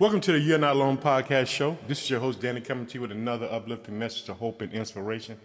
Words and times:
Welcome 0.00 0.22
to 0.22 0.32
the 0.32 0.38
You're 0.38 0.56
Not 0.56 0.76
Alone 0.76 0.96
podcast 0.96 1.48
show. 1.48 1.76
This 1.86 2.02
is 2.02 2.08
your 2.08 2.20
host, 2.20 2.40
Danny, 2.40 2.62
coming 2.62 2.86
to 2.86 2.94
you 2.94 3.02
with 3.02 3.12
another 3.12 3.46
uplifting 3.52 3.98
message 3.98 4.30
of 4.30 4.38
hope 4.38 4.62
and 4.62 4.72
inspiration. 4.72 5.38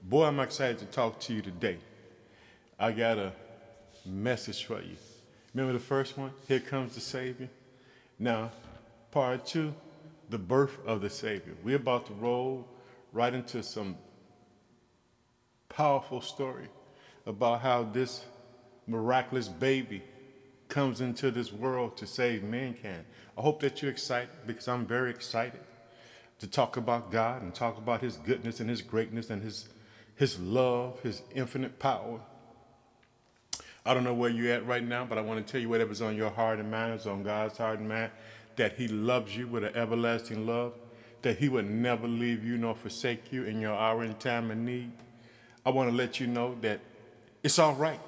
Boy, 0.00 0.26
I'm 0.26 0.38
excited 0.38 0.78
to 0.78 0.84
talk 0.84 1.18
to 1.22 1.34
you 1.34 1.42
today. 1.42 1.78
I 2.78 2.92
got 2.92 3.18
a 3.18 3.32
message 4.04 4.64
for 4.64 4.80
you. 4.80 4.94
Remember 5.52 5.72
the 5.72 5.84
first 5.84 6.16
one? 6.16 6.30
Here 6.46 6.60
comes 6.60 6.94
the 6.94 7.00
Savior. 7.00 7.48
Now, 8.16 8.52
part 9.10 9.44
two, 9.44 9.74
the 10.30 10.38
birth 10.38 10.78
of 10.86 11.00
the 11.00 11.10
Savior. 11.10 11.54
We're 11.64 11.74
about 11.74 12.06
to 12.06 12.12
roll 12.12 12.64
right 13.12 13.34
into 13.34 13.60
some 13.64 13.96
powerful 15.68 16.20
story 16.20 16.68
about 17.26 17.60
how 17.60 17.82
this 17.82 18.24
miraculous 18.86 19.48
baby 19.48 20.04
comes 20.68 21.00
into 21.00 21.30
this 21.30 21.52
world 21.52 21.96
to 21.98 22.06
save 22.06 22.42
mankind. 22.42 23.04
I 23.36 23.42
hope 23.42 23.60
that 23.60 23.82
you're 23.82 23.90
excited 23.90 24.30
because 24.46 24.68
I'm 24.68 24.86
very 24.86 25.10
excited 25.10 25.60
to 26.38 26.46
talk 26.46 26.76
about 26.76 27.10
God 27.10 27.42
and 27.42 27.54
talk 27.54 27.78
about 27.78 28.00
his 28.00 28.16
goodness 28.16 28.60
and 28.60 28.68
his 28.68 28.82
greatness 28.82 29.30
and 29.30 29.42
his 29.42 29.68
his 30.16 30.40
love, 30.40 31.00
his 31.02 31.22
infinite 31.34 31.78
power. 31.78 32.20
I 33.84 33.94
don't 33.94 34.02
know 34.02 34.14
where 34.14 34.30
you're 34.30 34.52
at 34.52 34.66
right 34.66 34.82
now, 34.82 35.04
but 35.04 35.18
I 35.18 35.20
want 35.20 35.46
to 35.46 35.52
tell 35.52 35.60
you 35.60 35.68
whatever's 35.68 36.02
on 36.02 36.16
your 36.16 36.30
heart 36.30 36.58
and 36.58 36.70
mind 36.70 36.98
is 36.98 37.06
on 37.06 37.22
God's 37.22 37.58
heart 37.58 37.78
and 37.78 37.88
mind, 37.88 38.10
that 38.56 38.72
he 38.72 38.88
loves 38.88 39.36
you 39.36 39.46
with 39.46 39.62
an 39.62 39.76
everlasting 39.76 40.46
love, 40.46 40.72
that 41.22 41.38
he 41.38 41.48
would 41.48 41.70
never 41.70 42.08
leave 42.08 42.44
you 42.44 42.56
nor 42.56 42.74
forsake 42.74 43.30
you 43.30 43.44
in 43.44 43.60
your 43.60 43.74
hour 43.74 44.02
and 44.02 44.18
time 44.18 44.50
of 44.50 44.56
need. 44.56 44.90
I 45.64 45.70
want 45.70 45.90
to 45.90 45.96
let 45.96 46.18
you 46.18 46.26
know 46.26 46.56
that 46.62 46.80
it's 47.42 47.58
all 47.58 47.74
right. 47.74 48.00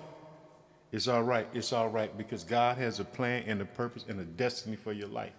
It's 0.90 1.08
all 1.08 1.22
right. 1.22 1.46
It's 1.52 1.72
all 1.72 1.88
right 1.88 2.16
because 2.16 2.44
God 2.44 2.78
has 2.78 2.98
a 3.00 3.04
plan 3.04 3.44
and 3.46 3.60
a 3.60 3.64
purpose 3.64 4.04
and 4.08 4.20
a 4.20 4.24
destiny 4.24 4.76
for 4.76 4.92
your 4.92 5.08
life. 5.08 5.32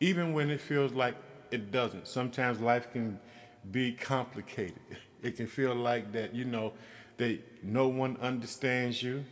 Even 0.00 0.32
when 0.32 0.50
it 0.50 0.60
feels 0.60 0.92
like 0.92 1.16
it 1.50 1.70
doesn't. 1.70 2.08
Sometimes 2.08 2.60
life 2.60 2.90
can 2.92 3.18
be 3.70 3.92
complicated. 3.92 4.80
It 5.22 5.38
can 5.38 5.46
feel 5.46 5.74
like 5.74 6.12
that, 6.12 6.34
you 6.34 6.44
know, 6.44 6.74
that 7.16 7.40
no 7.62 7.88
one 7.88 8.18
understands 8.20 9.02
you 9.02 9.24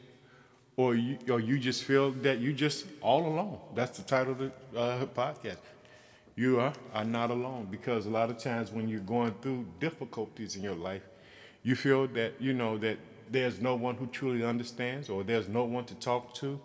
or 0.75 0.95
you, 0.95 1.19
or 1.29 1.39
you 1.39 1.59
just 1.59 1.85
feel 1.85 2.13
that 2.23 2.41
you're 2.41 2.55
just 2.55 2.87
all 3.03 3.27
alone. 3.27 3.59
That's 3.75 3.99
the 3.99 4.05
title 4.05 4.33
of 4.33 4.39
the 4.39 4.53
uh, 4.75 5.05
podcast. 5.07 5.59
You 6.35 6.61
are, 6.61 6.73
are 6.95 7.05
not 7.05 7.31
alone 7.31 7.69
because 7.71 8.07
a 8.07 8.11
lot 8.11 8.31
of 8.31 8.39
times 8.39 8.73
when 8.73 8.89
you're 8.89 9.01
going 9.01 9.35
through 9.43 9.67
difficulties 9.81 10.57
in 10.57 10.63
your 10.63 10.77
life, 10.77 11.03
you 11.63 11.77
feel 11.77 12.07
that, 12.09 12.41
you 12.41 12.55
know, 12.55 12.79
that 12.79 12.97
there's 13.33 13.61
no 13.61 13.75
one 13.75 13.97
who 13.97 14.07
truly 14.07 14.45
understands 14.45 15.09
or 15.09 15.25
there's 15.25 15.49
no 15.49 15.65
one 15.65 15.85
to 15.87 15.95
talk 15.97 16.35
to. 16.35 16.61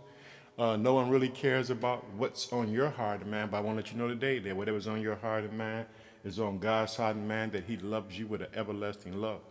Uh, 0.58 0.76
no 0.76 0.96
one 0.96 1.10
really 1.10 1.30
cares 1.30 1.70
about 1.70 2.04
what's 2.16 2.52
on 2.52 2.72
your 2.72 2.90
heart 2.90 3.22
and 3.22 3.32
mind, 3.32 3.52
but 3.52 3.58
I 3.58 3.62
want 3.62 3.78
to 3.78 3.84
let 3.84 3.92
you 3.92 3.98
know 3.98 4.08
today 4.08 4.40
that 4.40 4.56
whatever's 4.56 4.88
on 4.88 5.02
your 5.02 5.16
heart 5.16 5.44
and 5.44 5.58
mind 5.58 5.86
is 6.26 6.40
on 6.40 6.58
God's 6.58 6.96
heart 6.96 7.16
and 7.16 7.28
mind, 7.28 7.52
that 7.52 7.64
He 7.66 7.78
loves 7.78 8.18
you 8.18 8.28
with 8.28 8.42
an 8.42 8.48
everlasting 8.56 9.14
love. 9.22 9.42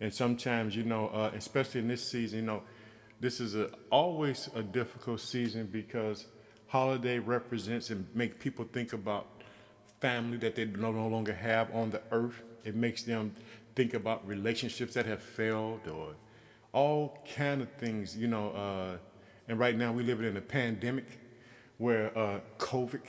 And 0.00 0.12
sometimes, 0.12 0.74
you 0.74 0.84
know, 0.84 1.08
uh, 1.08 1.30
especially 1.34 1.80
in 1.80 1.88
this 1.88 2.10
season, 2.10 2.40
you 2.40 2.44
know, 2.46 2.62
this 3.20 3.40
is 3.40 3.56
a, 3.56 3.70
always 3.90 4.48
a 4.54 4.62
difficult 4.62 5.20
season 5.20 5.66
because 5.66 6.26
holiday 6.68 7.18
represents 7.18 7.90
and 7.90 8.06
make 8.14 8.38
people 8.38 8.64
think 8.72 8.92
about 8.92 9.26
family 10.00 10.38
that 10.38 10.54
they 10.54 10.64
no, 10.64 10.92
no 10.92 11.08
longer 11.08 11.34
have 11.34 11.74
on 11.74 11.90
the 11.90 12.00
earth. 12.10 12.42
It 12.64 12.74
makes 12.74 13.02
them 13.02 13.34
think 13.74 13.94
about 13.94 14.26
relationships 14.26 14.94
that 14.94 15.06
have 15.06 15.22
failed 15.22 15.86
or 15.88 16.14
all 16.72 17.18
kind 17.36 17.62
of 17.62 17.70
things, 17.72 18.16
you 18.16 18.28
know. 18.28 18.50
Uh, 18.50 18.96
and 19.48 19.58
right 19.58 19.76
now 19.76 19.92
we 19.92 20.02
live 20.02 20.20
in 20.22 20.36
a 20.36 20.40
pandemic 20.40 21.18
where 21.78 22.16
uh, 22.16 22.40
COVID 22.58 23.02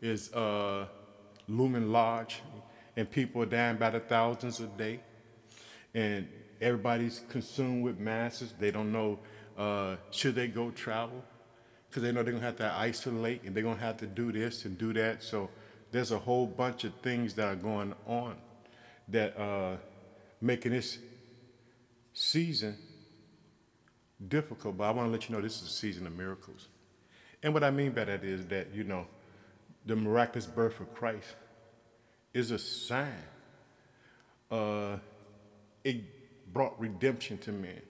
is 0.00 0.32
uh, 0.32 0.86
looming 1.48 1.90
large, 1.90 2.42
and 2.96 3.10
people 3.10 3.42
are 3.42 3.46
dying 3.46 3.76
by 3.76 3.90
the 3.90 4.00
thousands 4.00 4.60
a 4.60 4.66
day, 4.66 5.00
and 5.94 6.28
everybody's 6.60 7.22
consumed 7.28 7.82
with 7.82 7.98
masses. 7.98 8.54
They 8.58 8.70
don't 8.70 8.92
know 8.92 9.18
uh, 9.56 9.96
should 10.10 10.34
they 10.34 10.48
go 10.48 10.70
travel 10.70 11.24
because 11.88 12.02
they 12.02 12.12
know 12.12 12.22
they're 12.22 12.32
gonna 12.32 12.44
have 12.44 12.56
to 12.56 12.72
isolate 12.72 13.42
and 13.42 13.54
they're 13.54 13.64
gonna 13.64 13.80
have 13.80 13.96
to 13.98 14.06
do 14.06 14.30
this 14.32 14.64
and 14.64 14.78
do 14.78 14.92
that. 14.92 15.22
So 15.22 15.50
there's 15.90 16.12
a 16.12 16.18
whole 16.18 16.46
bunch 16.46 16.84
of 16.84 16.94
things 17.02 17.34
that 17.34 17.48
are 17.48 17.56
going 17.56 17.94
on 18.06 18.36
that 19.08 19.38
uh, 19.38 19.76
making 20.40 20.72
this 20.72 20.98
season 22.14 22.76
difficult, 24.28 24.76
but 24.76 24.84
I 24.84 24.90
want 24.90 25.08
to 25.08 25.12
let 25.12 25.28
you 25.28 25.34
know 25.34 25.40
this 25.40 25.62
is 25.62 25.68
a 25.68 25.72
season 25.72 26.06
of 26.06 26.16
miracles. 26.16 26.68
And 27.42 27.54
what 27.54 27.64
I 27.64 27.70
mean 27.70 27.92
by 27.92 28.04
that 28.04 28.24
is 28.24 28.46
that, 28.46 28.74
you 28.74 28.84
know, 28.84 29.06
the 29.86 29.96
miraculous 29.96 30.46
birth 30.46 30.78
of 30.80 30.94
Christ 30.94 31.28
is 32.34 32.50
a 32.50 32.58
sign. 32.58 33.12
Uh, 34.50 34.96
it 35.84 36.52
brought 36.52 36.78
redemption 36.78 37.38
to 37.38 37.52
men. 37.52 37.80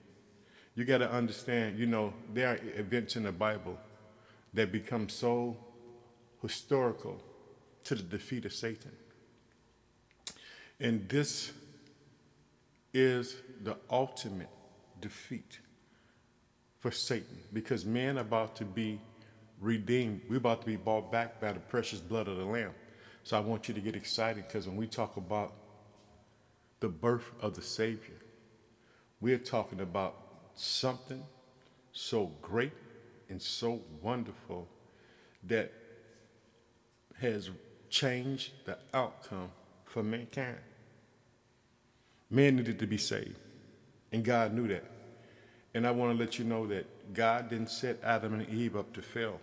You 0.75 0.85
got 0.85 0.99
to 0.99 1.11
understand, 1.11 1.77
you 1.77 1.85
know, 1.85 2.13
there 2.33 2.47
are 2.47 2.59
events 2.75 3.15
in 3.17 3.23
the 3.23 3.31
Bible 3.31 3.77
that 4.53 4.71
become 4.71 5.09
so 5.09 5.57
historical 6.41 7.21
to 7.83 7.95
the 7.95 8.03
defeat 8.03 8.45
of 8.45 8.53
Satan. 8.53 8.91
And 10.79 11.07
this 11.09 11.51
is 12.93 13.35
the 13.63 13.75
ultimate 13.89 14.49
defeat 14.99 15.59
for 16.81 16.91
Satan 16.91 17.37
because 17.53 17.85
men 17.85 18.17
are 18.17 18.21
about 18.21 18.55
to 18.57 18.65
be 18.65 18.99
redeemed. 19.61 20.21
We're 20.27 20.37
about 20.37 20.61
to 20.61 20.67
be 20.67 20.75
bought 20.75 21.11
back 21.11 21.39
by 21.39 21.53
the 21.53 21.59
precious 21.59 21.99
blood 21.99 22.27
of 22.27 22.37
the 22.37 22.43
Lamb. 22.43 22.73
So 23.23 23.37
I 23.37 23.39
want 23.39 23.67
you 23.67 23.73
to 23.75 23.79
get 23.79 23.95
excited 23.95 24.45
because 24.47 24.67
when 24.67 24.75
we 24.75 24.87
talk 24.87 25.15
about 25.15 25.53
the 26.79 26.89
birth 26.89 27.31
of 27.39 27.53
the 27.53 27.61
Savior, 27.61 28.15
we're 29.21 29.37
talking 29.37 29.79
about 29.79 30.15
something 30.55 31.23
so 31.93 32.31
great 32.41 32.73
and 33.29 33.39
so 33.39 33.81
wonderful 34.01 34.67
that 35.43 35.71
has 37.19 37.51
changed 37.89 38.51
the 38.65 38.77
outcome 38.93 39.51
for 39.85 40.01
mankind. 40.01 40.57
Man 42.31 42.55
needed 42.55 42.79
to 42.79 42.87
be 42.87 42.97
saved, 42.97 43.35
and 44.11 44.23
God 44.23 44.53
knew 44.53 44.67
that. 44.69 44.85
And 45.73 45.87
I 45.87 45.91
want 45.91 46.17
to 46.17 46.23
let 46.23 46.37
you 46.37 46.45
know 46.45 46.67
that 46.67 47.13
God 47.13 47.49
didn't 47.49 47.69
set 47.69 47.99
Adam 48.03 48.33
and 48.33 48.49
Eve 48.49 48.75
up 48.75 48.91
to 48.93 49.01
fail. 49.01 49.39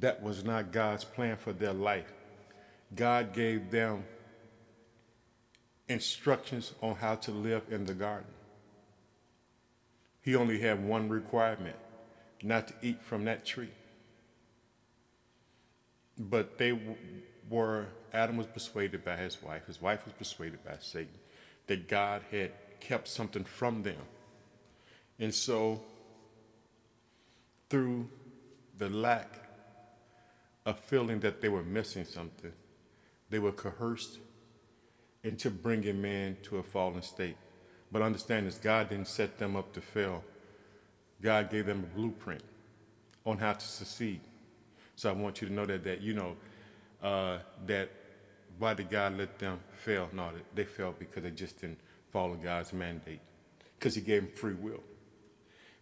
That 0.00 0.22
was 0.22 0.44
not 0.44 0.72
God's 0.72 1.04
plan 1.04 1.36
for 1.36 1.52
their 1.52 1.72
life. 1.72 2.12
God 2.94 3.32
gave 3.32 3.70
them 3.70 4.04
instructions 5.88 6.72
on 6.82 6.96
how 6.96 7.14
to 7.16 7.30
live 7.30 7.62
in 7.70 7.84
the 7.84 7.94
garden. 7.94 8.30
He 10.22 10.34
only 10.34 10.58
had 10.58 10.84
one 10.84 11.08
requirement 11.08 11.76
not 12.42 12.68
to 12.68 12.74
eat 12.82 13.02
from 13.02 13.24
that 13.26 13.44
tree. 13.44 13.70
But 16.18 16.58
they 16.58 16.76
were, 17.48 17.86
Adam 18.12 18.36
was 18.36 18.46
persuaded 18.46 19.04
by 19.04 19.16
his 19.16 19.40
wife, 19.40 19.66
his 19.66 19.80
wife 19.80 20.04
was 20.04 20.14
persuaded 20.14 20.64
by 20.64 20.76
Satan, 20.80 21.14
that 21.68 21.88
God 21.88 22.22
had 22.32 22.50
kept 22.80 23.06
something 23.06 23.44
from 23.44 23.82
them 23.84 23.96
and 25.18 25.34
so, 25.34 25.80
through 27.70 28.08
the 28.78 28.88
lack 28.88 29.28
of 30.66 30.78
feeling 30.80 31.20
that 31.20 31.40
they 31.40 31.48
were 31.48 31.62
missing 31.62 32.04
something, 32.04 32.52
they 33.30 33.38
were 33.38 33.52
coerced 33.52 34.18
into 35.24 35.50
bringing 35.50 36.00
man 36.00 36.36
to 36.42 36.58
a 36.58 36.62
fallen 36.62 37.02
state. 37.02 37.36
But 37.90 38.02
understand 38.02 38.46
this 38.46 38.58
God 38.58 38.90
didn't 38.90 39.08
set 39.08 39.38
them 39.38 39.56
up 39.56 39.72
to 39.72 39.80
fail, 39.80 40.22
God 41.22 41.50
gave 41.50 41.66
them 41.66 41.84
a 41.90 41.96
blueprint 41.96 42.42
on 43.24 43.38
how 43.38 43.54
to 43.54 43.66
succeed. 43.66 44.20
So 44.96 45.08
I 45.10 45.12
want 45.12 45.40
you 45.40 45.48
to 45.48 45.52
know 45.52 45.66
that, 45.66 45.84
that 45.84 46.00
you 46.00 46.14
know, 46.14 46.36
uh, 47.02 47.38
that 47.66 47.90
why 48.58 48.74
did 48.74 48.90
God 48.90 49.16
let 49.18 49.38
them 49.38 49.60
fail? 49.72 50.08
No, 50.12 50.30
they 50.54 50.64
failed 50.64 50.98
because 50.98 51.22
they 51.22 51.30
just 51.30 51.60
didn't 51.60 51.78
follow 52.10 52.34
God's 52.34 52.72
mandate, 52.72 53.20
because 53.78 53.94
He 53.94 54.00
gave 54.00 54.22
them 54.22 54.32
free 54.32 54.54
will. 54.54 54.82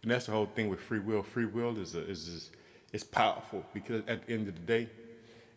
And 0.05 0.11
that's 0.11 0.27
the 0.27 0.33
whole 0.33 0.45
thing 0.45 0.69
with 0.69 0.79
free 0.79 0.99
will. 0.99 1.23
Free 1.23 1.47
will 1.47 1.79
is, 1.79 1.95
a, 1.95 2.07
is, 2.07 2.51
is, 2.93 3.03
powerful 3.03 3.65
because 3.73 4.03
at 4.07 4.27
the 4.27 4.33
end 4.33 4.47
of 4.47 4.53
the 4.53 4.61
day, 4.61 4.87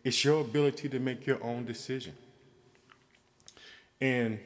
it's 0.03 0.25
your 0.25 0.41
ability 0.41 0.89
to 0.89 0.99
make 0.99 1.27
your 1.27 1.45
own 1.45 1.67
decision. 1.67 2.15
And 4.01 4.41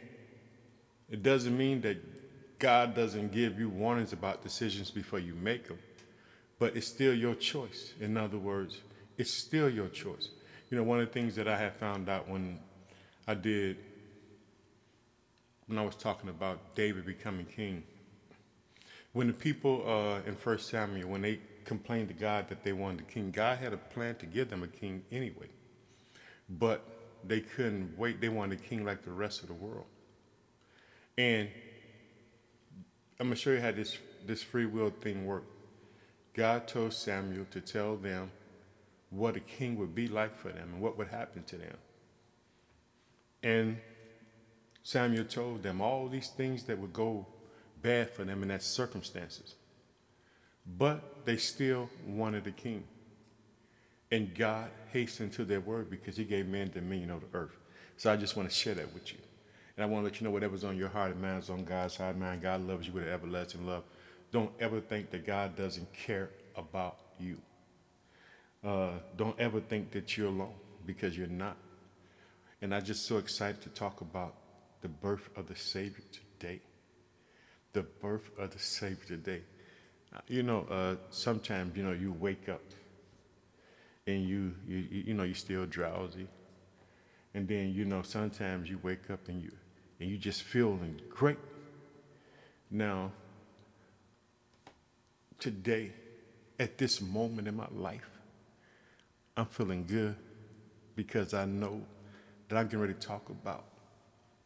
it 1.08 1.22
doesn't 1.22 1.56
mean 1.56 1.82
that 1.82 2.58
God 2.58 2.96
doesn't 2.96 3.30
give 3.30 3.60
you 3.60 3.68
warnings 3.68 4.12
about 4.12 4.42
decisions 4.42 4.90
before 4.90 5.20
you 5.20 5.34
make 5.36 5.68
them, 5.68 5.78
but 6.58 6.76
it's 6.76 6.88
still 6.88 7.14
your 7.14 7.36
choice. 7.36 7.92
In 8.00 8.16
other 8.16 8.38
words, 8.38 8.80
it's 9.18 9.30
still 9.30 9.70
your 9.70 9.86
choice. 9.86 10.30
You 10.68 10.78
know, 10.78 10.82
one 10.82 10.98
of 10.98 11.06
the 11.06 11.12
things 11.12 11.36
that 11.36 11.46
I 11.46 11.56
have 11.56 11.76
found 11.76 12.08
out 12.08 12.28
when 12.28 12.58
I 13.28 13.34
did, 13.34 13.76
when 15.68 15.78
I 15.78 15.84
was 15.84 15.94
talking 15.94 16.28
about 16.28 16.74
David 16.74 17.06
becoming 17.06 17.46
king, 17.46 17.84
when 19.12 19.26
the 19.28 19.32
people 19.32 19.84
uh, 19.88 20.28
in 20.28 20.36
First 20.36 20.68
Samuel, 20.70 21.08
when 21.10 21.22
they 21.22 21.40
complained 21.64 22.08
to 22.08 22.14
God 22.14 22.48
that 22.48 22.64
they 22.64 22.72
wanted 22.72 23.00
a 23.00 23.04
king, 23.04 23.30
God 23.30 23.58
had 23.58 23.72
a 23.72 23.76
plan 23.78 24.16
to 24.16 24.26
give 24.26 24.50
them 24.50 24.62
a 24.62 24.68
king 24.68 25.04
anyway. 25.12 25.48
but 26.48 26.84
they 27.24 27.40
couldn't 27.40 27.98
wait. 27.98 28.20
They 28.20 28.28
wanted 28.30 28.60
a 28.60 28.62
king 28.62 28.84
like 28.84 29.04
the 29.04 29.12
rest 29.12 29.42
of 29.42 29.48
the 29.48 29.54
world. 29.54 29.86
And 31.18 31.48
I'm 33.20 33.28
gonna 33.28 33.36
show 33.36 33.52
you 33.52 33.60
how 33.60 33.72
this 33.72 33.98
this 34.26 34.42
free 34.42 34.66
will 34.66 34.90
thing 34.90 35.26
worked. 35.26 35.50
God 36.34 36.68
told 36.68 36.94
Samuel 36.94 37.46
to 37.52 37.60
tell 37.60 37.96
them 37.96 38.30
what 39.10 39.36
a 39.36 39.40
king 39.40 39.76
would 39.78 39.94
be 39.94 40.08
like 40.08 40.36
for 40.36 40.50
them 40.50 40.70
and 40.74 40.82
what 40.82 40.98
would 40.98 41.08
happen 41.08 41.44
to 41.44 41.56
them. 41.56 41.76
And 43.42 43.78
Samuel 44.82 45.24
told 45.24 45.62
them 45.62 45.80
all 45.80 46.08
these 46.08 46.28
things 46.30 46.64
that 46.64 46.78
would 46.78 46.92
go 46.92 47.26
bad 47.82 48.10
for 48.10 48.24
them 48.24 48.42
in 48.42 48.48
that 48.48 48.62
circumstances. 48.62 49.54
But 50.78 51.24
they 51.24 51.36
still 51.36 51.90
wanted 52.06 52.46
a 52.46 52.52
king. 52.52 52.84
And 54.10 54.34
God 54.34 54.70
hastened 54.92 55.32
to 55.34 55.44
their 55.44 55.60
word 55.60 55.90
because 55.90 56.16
he 56.16 56.24
gave 56.24 56.46
man 56.46 56.70
dominion 56.70 57.10
over 57.10 57.26
the 57.30 57.38
earth. 57.38 57.56
So 57.96 58.12
I 58.12 58.16
just 58.16 58.36
want 58.36 58.48
to 58.48 58.54
share 58.54 58.74
that 58.74 58.92
with 58.92 59.12
you. 59.12 59.18
And 59.76 59.84
I 59.84 59.86
want 59.86 60.02
to 60.02 60.04
let 60.04 60.20
you 60.20 60.26
know 60.26 60.30
whatever's 60.30 60.64
on 60.64 60.76
your 60.76 60.88
heart 60.88 61.12
and 61.12 61.22
mind 61.22 61.42
is 61.42 61.50
on 61.50 61.64
God's 61.64 61.96
heart 61.96 62.14
and 62.14 62.20
mind. 62.20 62.42
God 62.42 62.60
loves 62.66 62.86
you 62.86 62.92
with 62.92 63.04
an 63.04 63.08
everlasting 63.08 63.66
love. 63.66 63.84
Don't 64.30 64.52
ever 64.60 64.80
think 64.80 65.10
that 65.10 65.26
God 65.26 65.56
doesn't 65.56 65.90
care 65.92 66.30
about 66.56 66.98
you. 67.18 67.38
Uh, 68.64 68.90
don't 69.16 69.38
ever 69.40 69.60
think 69.60 69.90
that 69.92 70.16
you're 70.16 70.28
alone 70.28 70.54
because 70.86 71.16
you're 71.16 71.26
not. 71.26 71.56
And 72.60 72.74
I'm 72.74 72.84
just 72.84 73.06
so 73.06 73.16
excited 73.16 73.60
to 73.62 73.70
talk 73.70 74.02
about 74.02 74.34
the 74.82 74.88
birth 74.88 75.28
of 75.36 75.48
the 75.48 75.56
Savior 75.56 76.04
today. 76.38 76.60
The 77.72 77.82
birth 77.82 78.30
of 78.38 78.50
the 78.50 78.58
Savior 78.58 79.04
today. 79.06 79.40
You 80.28 80.42
know, 80.42 80.66
uh, 80.70 80.96
sometimes, 81.10 81.76
you 81.76 81.82
know, 81.82 81.92
you 81.92 82.12
wake 82.12 82.48
up 82.48 82.60
and 84.06 84.28
you, 84.28 84.54
you, 84.66 84.86
you 84.90 85.14
know, 85.14 85.22
you're 85.22 85.34
still 85.34 85.64
drowsy. 85.64 86.26
And 87.34 87.48
then, 87.48 87.72
you 87.72 87.86
know, 87.86 88.02
sometimes 88.02 88.68
you 88.68 88.78
wake 88.82 89.10
up 89.10 89.28
and 89.28 89.42
you, 89.42 89.52
and 90.00 90.10
you 90.10 90.18
just 90.18 90.42
feeling 90.42 91.00
great. 91.08 91.38
Now, 92.70 93.12
today, 95.38 95.92
at 96.60 96.76
this 96.76 97.00
moment 97.00 97.48
in 97.48 97.56
my 97.56 97.68
life, 97.72 98.10
I'm 99.36 99.46
feeling 99.46 99.86
good 99.86 100.14
because 100.94 101.32
I 101.32 101.46
know 101.46 101.80
that 102.48 102.58
I'm 102.58 102.66
getting 102.66 102.80
ready 102.80 102.92
to 102.92 103.00
talk 103.00 103.30
about 103.30 103.64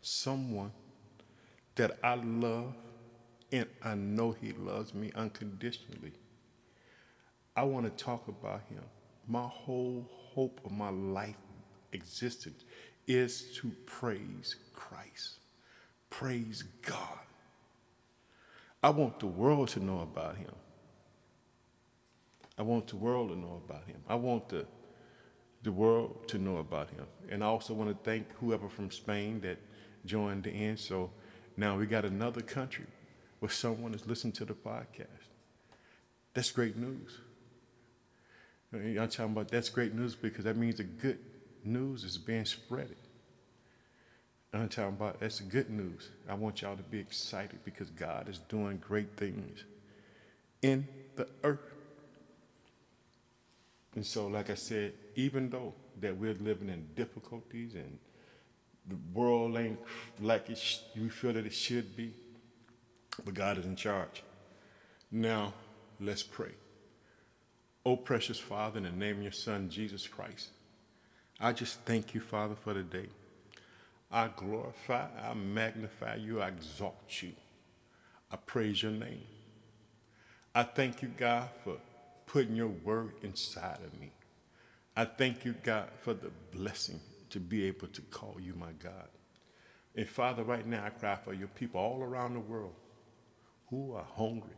someone 0.00 0.70
that 1.75 1.99
I 2.05 2.14
love 2.14 2.72
and 3.56 3.69
I 3.82 3.94
know 3.94 4.32
he 4.32 4.53
loves 4.53 4.94
me 4.94 5.12
unconditionally. 5.14 6.12
I 7.55 7.64
want 7.64 7.87
to 7.87 8.05
talk 8.05 8.29
about 8.29 8.62
him. 8.69 8.82
My 9.26 9.47
whole 9.47 10.08
hope 10.11 10.61
of 10.64 10.73
my 10.73 10.91
life 10.91 11.37
existence 11.93 12.64
is 13.06 13.53
to 13.56 13.70
praise 13.87 14.56
Christ. 14.73 15.38
Praise 16.11 16.64
God. 16.82 17.19
I 18.82 18.91
want 18.91 19.20
the 19.20 19.26
world 19.26 19.69
to 19.69 19.81
know 19.81 20.00
about 20.00 20.37
him. 20.37 20.53
I 22.58 22.62
want 22.62 22.88
the 22.88 22.97
world 22.97 23.31
to 23.31 23.37
know 23.37 23.61
about 23.64 23.87
him. 23.87 23.97
I 24.08 24.14
want 24.14 24.49
the, 24.49 24.67
the 25.62 25.73
world 25.73 26.29
to 26.29 26.38
know 26.38 26.58
about 26.58 26.91
him. 26.91 27.06
And 27.29 27.43
I 27.43 27.47
also 27.47 27.75
want 27.75 27.91
to 27.91 28.11
thank 28.11 28.26
whoever 28.38 28.69
from 28.69 28.91
Spain 28.91 29.41
that 29.41 29.58
joined 30.05 30.47
end. 30.47 30.79
So 30.79 31.11
now 31.56 31.76
we 31.76 31.87
got 31.87 32.05
another 32.05 32.41
country 32.41 32.87
where 33.40 33.50
someone 33.50 33.94
is 33.94 34.06
listening 34.06 34.32
to 34.34 34.44
the 34.44 34.54
podcast. 34.54 35.06
That's 36.34 36.50
great 36.50 36.76
news. 36.76 37.18
I'm 38.72 39.08
talking 39.08 39.32
about 39.32 39.48
that's 39.48 39.68
great 39.68 39.94
news 39.94 40.14
because 40.14 40.44
that 40.44 40.56
means 40.56 40.76
the 40.76 40.84
good 40.84 41.18
news 41.64 42.04
is 42.04 42.18
being 42.18 42.44
spread. 42.44 42.94
I'm 44.52 44.68
talking 44.68 44.94
about 44.94 45.20
that's 45.20 45.40
good 45.40 45.70
news. 45.70 46.10
I 46.28 46.34
want 46.34 46.62
y'all 46.62 46.76
to 46.76 46.82
be 46.82 46.98
excited 46.98 47.58
because 47.64 47.90
God 47.90 48.28
is 48.28 48.38
doing 48.48 48.78
great 48.78 49.16
things 49.16 49.64
in 50.62 50.86
the 51.16 51.28
earth. 51.44 51.60
And 53.94 54.04
so, 54.04 54.26
like 54.26 54.50
I 54.50 54.54
said, 54.54 54.92
even 55.14 55.50
though 55.50 55.74
that 56.00 56.16
we're 56.16 56.34
living 56.34 56.68
in 56.68 56.86
difficulties 56.94 57.74
and 57.74 57.98
the 58.88 58.96
world 59.12 59.56
ain't 59.56 59.78
like 60.20 60.48
it 60.50 60.80
we 60.96 61.08
feel 61.08 61.32
that 61.32 61.46
it 61.46 61.54
should 61.54 61.96
be, 61.96 62.14
but 63.24 63.34
God 63.34 63.58
is 63.58 63.66
in 63.66 63.76
charge. 63.76 64.22
Now, 65.10 65.54
let's 66.00 66.22
pray. 66.22 66.52
Oh, 67.84 67.96
precious 67.96 68.38
Father, 68.38 68.78
in 68.78 68.84
the 68.84 68.90
name 68.90 69.18
of 69.18 69.22
your 69.22 69.32
Son, 69.32 69.70
Jesus 69.70 70.06
Christ, 70.08 70.48
I 71.38 71.52
just 71.52 71.80
thank 71.82 72.14
you, 72.14 72.20
Father, 72.20 72.54
for 72.54 72.74
the 72.74 72.82
day. 72.82 73.08
I 74.10 74.28
glorify, 74.34 75.06
I 75.22 75.34
magnify 75.34 76.16
you, 76.16 76.40
I 76.40 76.48
exalt 76.48 77.22
you. 77.22 77.32
I 78.30 78.36
praise 78.36 78.82
your 78.82 78.92
name. 78.92 79.22
I 80.54 80.62
thank 80.62 81.02
you, 81.02 81.08
God, 81.16 81.48
for 81.62 81.76
putting 82.26 82.56
your 82.56 82.69
word 82.69 83.12
inside 83.22 83.78
of 83.84 84.00
me. 84.00 84.10
I 84.96 85.04
thank 85.04 85.44
you, 85.44 85.54
God, 85.62 85.90
for 86.00 86.14
the 86.14 86.30
blessing 86.50 87.00
to 87.30 87.38
be 87.38 87.64
able 87.66 87.88
to 87.88 88.00
call 88.02 88.36
you 88.40 88.54
my 88.54 88.72
God. 88.82 89.08
And 89.94 90.08
Father, 90.08 90.42
right 90.42 90.66
now 90.66 90.84
I 90.84 90.90
cry 90.90 91.16
for 91.16 91.34
your 91.34 91.48
people 91.48 91.80
all 91.80 92.02
around 92.02 92.34
the 92.34 92.40
world 92.40 92.74
who 93.70 93.94
are 93.94 94.06
hungry, 94.14 94.50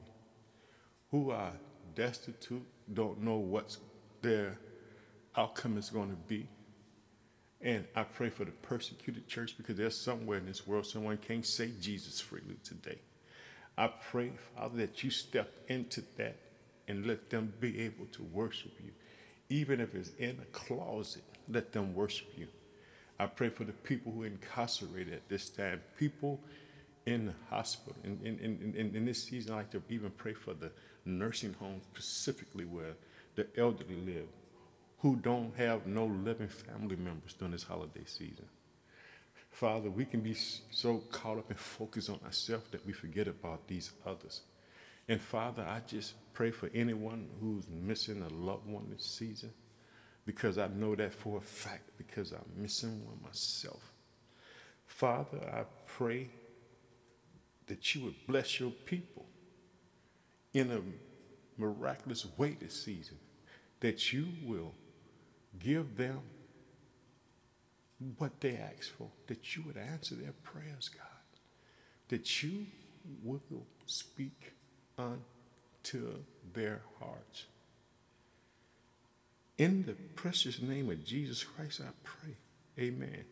who 1.11 1.31
are 1.31 1.53
destitute, 1.95 2.65
don't 2.93 3.21
know 3.23 3.37
what 3.37 3.77
their 4.23 4.59
outcome 5.37 5.79
is 5.79 5.91
going 5.91 6.11
to 6.11 6.17
be. 6.29 6.49
And 7.61 7.85
I 7.97 8.05
pray 8.05 8.31
for 8.31 8.45
the 8.45 8.53
persecuted 8.53 9.27
church 9.27 9.57
because 9.57 9.77
there's 9.77 9.99
somewhere 10.01 10.39
in 10.39 10.47
this 10.47 10.67
world 10.67 10.87
someone 10.87 11.17
can't 11.17 11.45
say 11.45 11.71
Jesus 11.81 12.21
freely 12.21 12.57
today. 12.63 12.99
I 13.77 13.89
pray, 14.11 14.33
Father, 14.57 14.77
that 14.79 15.03
you 15.03 15.11
step 15.11 15.53
into 15.69 16.03
that 16.17 16.37
and 16.87 17.07
let 17.07 17.31
them 17.31 17.53
be 17.61 17.81
able 17.81 18.07
to 18.07 18.23
worship 18.23 18.73
you. 18.85 18.91
Even 19.51 19.81
if 19.81 19.95
it's 19.95 20.11
in 20.19 20.39
a 20.43 20.45
closet, 20.47 21.23
let 21.49 21.73
them 21.73 21.95
worship 21.95 22.29
you. 22.37 22.49
I 23.19 23.27
pray 23.27 23.49
for 23.49 23.65
the 23.65 23.73
people 23.73 24.13
who 24.13 24.23
are 24.23 24.27
incarcerated 24.27 25.13
at 25.13 25.29
this 25.29 25.49
time, 25.49 25.81
people 25.99 26.41
in 27.09 27.35
hospital. 27.49 27.97
In, 28.05 28.21
in, 28.23 28.75
in, 28.77 28.95
in, 28.95 29.05
this 29.07 29.25
season, 29.25 29.55
I 29.55 29.57
like 29.59 29.71
to 29.71 29.83
even 29.89 30.11
pray 30.11 30.35
for 30.35 30.53
the 30.53 30.71
nursing 31.07 31.55
homes 31.55 31.85
specifically 31.93 32.67
where 32.67 32.95
the 33.35 33.47
elderly 33.57 33.97
live, 33.97 34.27
who 34.99 35.17
don't 35.17 35.57
have 35.57 35.87
no 35.87 36.05
living 36.05 36.49
family 36.49 36.97
members 36.97 37.33
during 37.35 37.53
this 37.53 37.63
holiday 37.63 38.05
season. 38.05 38.45
Father, 39.51 39.91
we 39.91 40.05
can 40.05 40.21
be 40.21 40.35
so 40.35 40.99
caught 41.11 41.39
up 41.39 41.49
and 41.49 41.59
focused 41.59 42.11
on 42.11 42.21
ourselves 42.25 42.67
that 42.73 42.85
we 42.87 42.93
forget 42.93 43.27
about 43.27 43.67
these 43.67 43.93
others. 44.05 44.43
And 45.09 45.21
Father, 45.21 45.63
I 45.63 45.81
just 45.87 46.15
pray 46.35 46.51
for 46.51 46.69
anyone 46.75 47.29
who's 47.41 47.65
missing 47.69 48.23
a 48.23 48.29
loved 48.29 48.67
one 48.67 48.87
this 48.91 49.05
season 49.05 49.51
because 50.27 50.59
I 50.59 50.69
know 50.69 50.95
that 50.95 51.15
for 51.15 51.39
a 51.39 51.41
fact 51.41 51.91
because 51.97 52.33
I'm 52.33 52.45
missing 52.61 53.03
one 53.07 53.19
myself. 53.25 53.81
Father, 54.87 55.39
I 55.51 55.65
pray 55.87 56.29
that 57.69 57.95
you 57.95 58.03
would 58.03 58.27
bless 58.27 58.59
your 58.59 58.71
people 58.71 59.27
in 60.53 60.71
a 60.71 60.81
miraculous 61.61 62.27
way 62.37 62.57
this 62.61 62.85
season, 62.85 63.17
that 63.81 64.13
you 64.13 64.27
will 64.45 64.75
give 65.59 65.97
them 65.97 66.21
what 68.17 68.41
they 68.41 68.57
ask 68.57 68.91
for, 68.97 69.09
that 69.27 69.57
you 69.57 69.63
would 69.67 69.77
answer 69.77 70.15
their 70.15 70.35
prayers, 70.43 70.89
God, 70.89 71.05
that 72.09 72.43
you 72.43 72.67
will 73.23 73.41
speak 73.87 74.53
unto 74.97 76.15
their 76.53 76.81
hearts. 77.01 77.47
In 79.59 79.85
the 79.85 79.95
precious 80.15 80.63
name 80.63 80.89
of 80.91 81.05
Jesus 81.05 81.43
Christ, 81.43 81.81
I 81.81 81.91
pray. 82.05 82.37
Amen. 82.79 83.25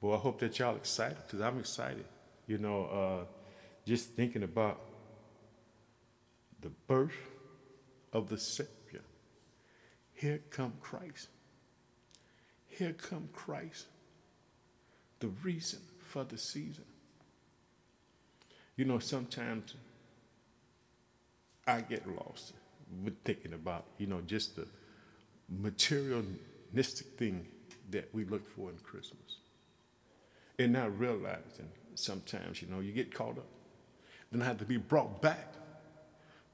Well, 0.00 0.14
I 0.14 0.18
hope 0.18 0.40
that 0.40 0.58
y'all 0.58 0.76
excited 0.76 1.16
because 1.26 1.40
I'm 1.40 1.58
excited. 1.58 2.04
You 2.46 2.58
know, 2.58 2.84
uh, 2.86 3.24
just 3.86 4.10
thinking 4.10 4.42
about 4.42 4.80
the 6.60 6.70
birth 6.86 7.12
of 8.12 8.28
the 8.28 8.38
Savior. 8.38 9.02
Here 10.12 10.40
come 10.50 10.74
Christ. 10.80 11.28
Here 12.68 12.92
come 12.92 13.28
Christ, 13.32 13.86
the 15.20 15.28
reason 15.42 15.80
for 16.00 16.24
the 16.24 16.38
season. 16.38 16.84
You 18.76 18.86
know, 18.86 18.98
sometimes 18.98 19.74
I 21.66 21.80
get 21.82 22.06
lost 22.08 22.54
with 23.04 23.14
thinking 23.24 23.52
about, 23.52 23.84
you 23.98 24.06
know, 24.06 24.20
just 24.26 24.56
the 24.56 24.66
materialistic 25.48 27.06
thing 27.18 27.46
that 27.90 28.08
we 28.14 28.24
look 28.24 28.46
for 28.56 28.70
in 28.70 28.78
Christmas. 28.78 29.38
And 30.58 30.72
not 30.72 30.98
realizing 30.98 31.68
sometimes, 32.02 32.60
you 32.60 32.68
know, 32.68 32.80
you 32.80 32.92
get 32.92 33.14
caught 33.14 33.38
up. 33.38 33.46
Then 34.30 34.42
I 34.42 34.46
have 34.46 34.58
to 34.58 34.64
be 34.64 34.76
brought 34.76 35.22
back 35.22 35.54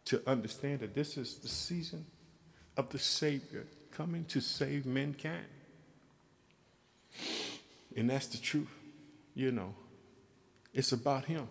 to 0.07 0.23
understand 0.27 0.81
that 0.81 0.95
this 0.95 1.17
is 1.17 1.37
the 1.37 1.49
season 1.49 2.07
of 2.77 2.91
the 2.91 2.99
Savior 2.99 3.67
coming 3.93 4.25
to 4.27 4.41
save 4.41 4.87
mankind. 4.87 5.47
And 7.97 8.11
that's 8.11 8.27
the 8.27 8.39
truth, 8.39 8.69
you 9.35 9.51
know. 9.53 9.75
It's 10.73 10.93
about 10.93 11.25
him. 11.25 11.49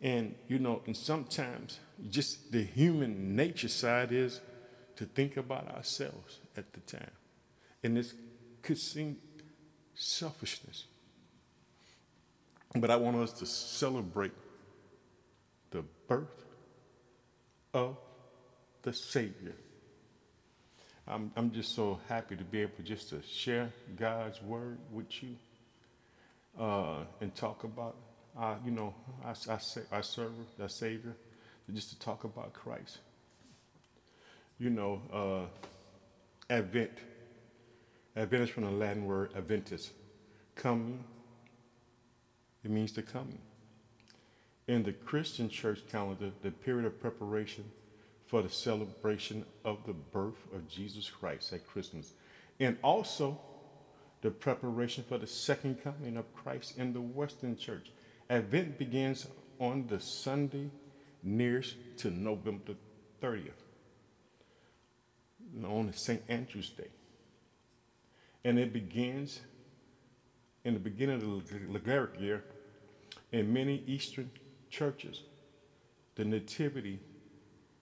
And, 0.00 0.34
you 0.48 0.58
know, 0.58 0.82
and 0.86 0.96
sometimes 0.96 1.78
just 2.10 2.52
the 2.52 2.62
human 2.62 3.34
nature 3.34 3.68
side 3.68 4.12
is 4.12 4.40
to 4.96 5.06
think 5.06 5.36
about 5.36 5.68
ourselves 5.74 6.38
at 6.56 6.72
the 6.72 6.80
time. 6.80 7.10
And 7.82 7.96
this 7.96 8.14
could 8.62 8.78
seem 8.78 9.16
selfishness. 9.94 10.84
But 12.76 12.90
I 12.90 12.96
want 12.96 13.16
us 13.16 13.32
to 13.34 13.46
celebrate 13.46 14.32
the 15.70 15.84
birth 16.08 16.44
of 17.72 17.96
the 18.82 18.92
Savior. 18.92 19.54
I'm, 21.06 21.30
I'm 21.36 21.52
just 21.52 21.74
so 21.74 22.00
happy 22.08 22.34
to 22.36 22.44
be 22.44 22.62
able 22.62 22.72
just 22.82 23.10
to 23.10 23.22
share 23.22 23.70
God's 23.96 24.42
word 24.42 24.78
with 24.92 25.22
you 25.22 25.36
uh, 26.58 27.04
and 27.20 27.34
talk 27.34 27.64
about, 27.64 27.96
uh, 28.38 28.54
you 28.64 28.70
know, 28.70 28.94
I, 29.24 29.34
I, 29.52 29.58
I 29.92 30.00
serve 30.00 30.32
the 30.58 30.68
Savior, 30.68 31.14
just 31.72 31.90
to 31.90 31.98
talk 31.98 32.24
about 32.24 32.52
Christ. 32.54 32.98
You 34.58 34.70
know, 34.70 35.02
uh, 35.12 36.52
Advent. 36.52 36.92
Advent 38.16 38.44
is 38.44 38.50
from 38.50 38.64
the 38.64 38.70
Latin 38.70 39.04
word 39.04 39.30
adventus, 39.36 39.90
coming. 40.54 41.04
It 42.64 42.70
means 42.70 42.92
to 42.92 43.02
come. 43.02 43.38
In 44.66 44.82
the 44.82 44.92
Christian 44.92 45.50
church 45.50 45.82
calendar, 45.90 46.30
the 46.42 46.50
period 46.50 46.86
of 46.86 46.98
preparation 47.00 47.64
for 48.26 48.40
the 48.42 48.48
celebration 48.48 49.44
of 49.64 49.84
the 49.86 49.92
birth 49.92 50.38
of 50.54 50.66
Jesus 50.66 51.08
Christ 51.10 51.52
at 51.52 51.66
Christmas, 51.66 52.14
and 52.58 52.78
also 52.82 53.38
the 54.22 54.30
preparation 54.30 55.04
for 55.06 55.18
the 55.18 55.26
second 55.26 55.82
coming 55.84 56.16
of 56.16 56.34
Christ 56.34 56.78
in 56.78 56.94
the 56.94 57.00
Western 57.00 57.56
church. 57.58 57.90
Advent 58.30 58.78
begins 58.78 59.26
on 59.58 59.86
the 59.86 60.00
Sunday 60.00 60.70
nearest 61.22 61.74
to 61.98 62.10
November 62.10 62.72
30th, 63.22 63.50
known 65.52 65.90
as 65.90 66.02
St. 66.02 66.22
Andrew's 66.28 66.70
Day. 66.70 66.88
And 68.44 68.58
it 68.58 68.72
begins 68.72 69.40
in 70.64 70.72
the 70.72 70.80
beginning 70.80 71.16
of 71.16 71.20
the 71.20 71.68
Liturgic 71.68 72.18
year 72.18 72.44
in 73.32 73.52
many 73.52 73.82
Eastern 73.86 74.30
churches. 74.70 75.22
The 76.14 76.24
Nativity 76.24 77.00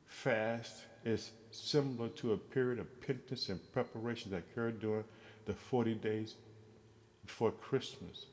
fast 0.07 0.85
is 1.05 1.33
similar 1.51 2.09
to 2.09 2.33
a 2.33 2.37
period 2.37 2.79
of 2.79 3.01
penitence 3.01 3.49
and 3.49 3.61
preparation 3.73 4.31
that 4.31 4.39
occurred 4.39 4.81
during 4.81 5.05
the 5.47 5.53
40 5.53 5.95
days 5.95 6.37
before 7.25 7.51
Christmas. 7.51 8.27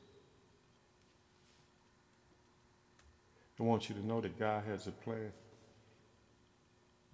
I 3.58 3.62
want 3.62 3.90
you 3.90 3.94
to 3.94 4.06
know 4.06 4.22
that 4.22 4.38
God 4.38 4.64
has 4.66 4.86
a 4.86 4.90
plan. 4.90 5.32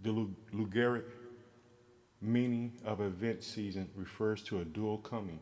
The 0.03 0.29
Lugaric 0.55 1.03
meaning 2.21 2.73
of 2.85 3.01
Advent 3.01 3.43
season 3.43 3.89
refers 3.97 4.43
to 4.43 4.61
a 4.61 4.65
dual 4.65 4.99
coming 4.99 5.41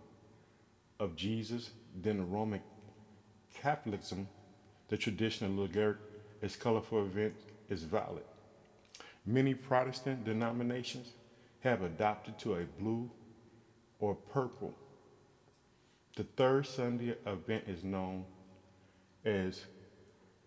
of 0.99 1.15
Jesus, 1.15 1.71
then 1.95 2.19
the 2.19 2.25
Roman 2.25 2.63
Catholicism, 3.55 4.27
the 4.89 4.97
traditional 4.97 5.51
Lugaric 5.51 5.97
is 6.43 6.57
colorful 6.57 7.05
event 7.05 7.35
is 7.69 7.83
valid. 7.83 8.25
Many 9.27 9.55
Protestant 9.55 10.25
denominations 10.25 11.13
have 11.61 11.83
adopted 11.83 12.39
to 12.41 12.57
a 12.57 12.65
blue 12.79 13.11
or 13.99 14.15
purple. 14.15 14.75
The 16.17 16.25
third 16.25 16.67
Sunday 16.67 17.17
Advent 17.27 17.65
is 17.67 17.83
known 17.83 18.25
as 19.25 19.65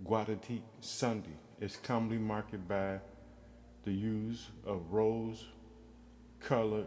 Gaudete 0.03 0.61
Sunday. 0.79 1.35
It's 1.59 1.75
commonly 1.75 2.19
marked 2.19 2.67
by 2.67 2.99
the 3.83 3.91
use 3.91 4.47
of 4.65 4.91
rose 4.91 5.45
colored 6.39 6.85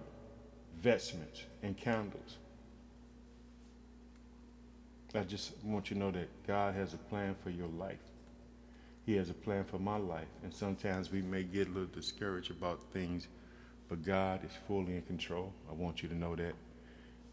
vestments 0.81 1.43
and 1.63 1.77
candles. 1.77 2.39
I 5.15 5.23
just 5.23 5.53
want 5.65 5.91
you 5.91 5.95
to 5.95 6.01
know 6.01 6.11
that 6.13 6.29
God 6.47 6.75
has 6.75 6.95
a 6.95 6.99
plan 6.99 7.35
for 7.43 7.51
your 7.51 7.69
life. 7.69 7.99
He 9.07 9.17
has 9.17 9.31
a 9.31 9.35
plan 9.35 9.65
for 9.65 9.79
my 9.79 9.97
life. 9.97 10.29
And 10.43 10.55
sometimes 10.55 11.11
we 11.11 11.23
may 11.23 11.43
get 11.43 11.67
a 11.67 11.71
little 11.71 11.87
discouraged 11.87 12.51
about 12.51 12.81
things 12.93 13.27
but 13.91 14.05
God 14.05 14.45
is 14.45 14.53
fully 14.69 14.95
in 14.95 15.03
control. 15.03 15.53
I 15.69 15.75
want 15.75 16.01
you 16.01 16.09
to 16.09 16.15
know 16.15 16.37
that. 16.37 16.55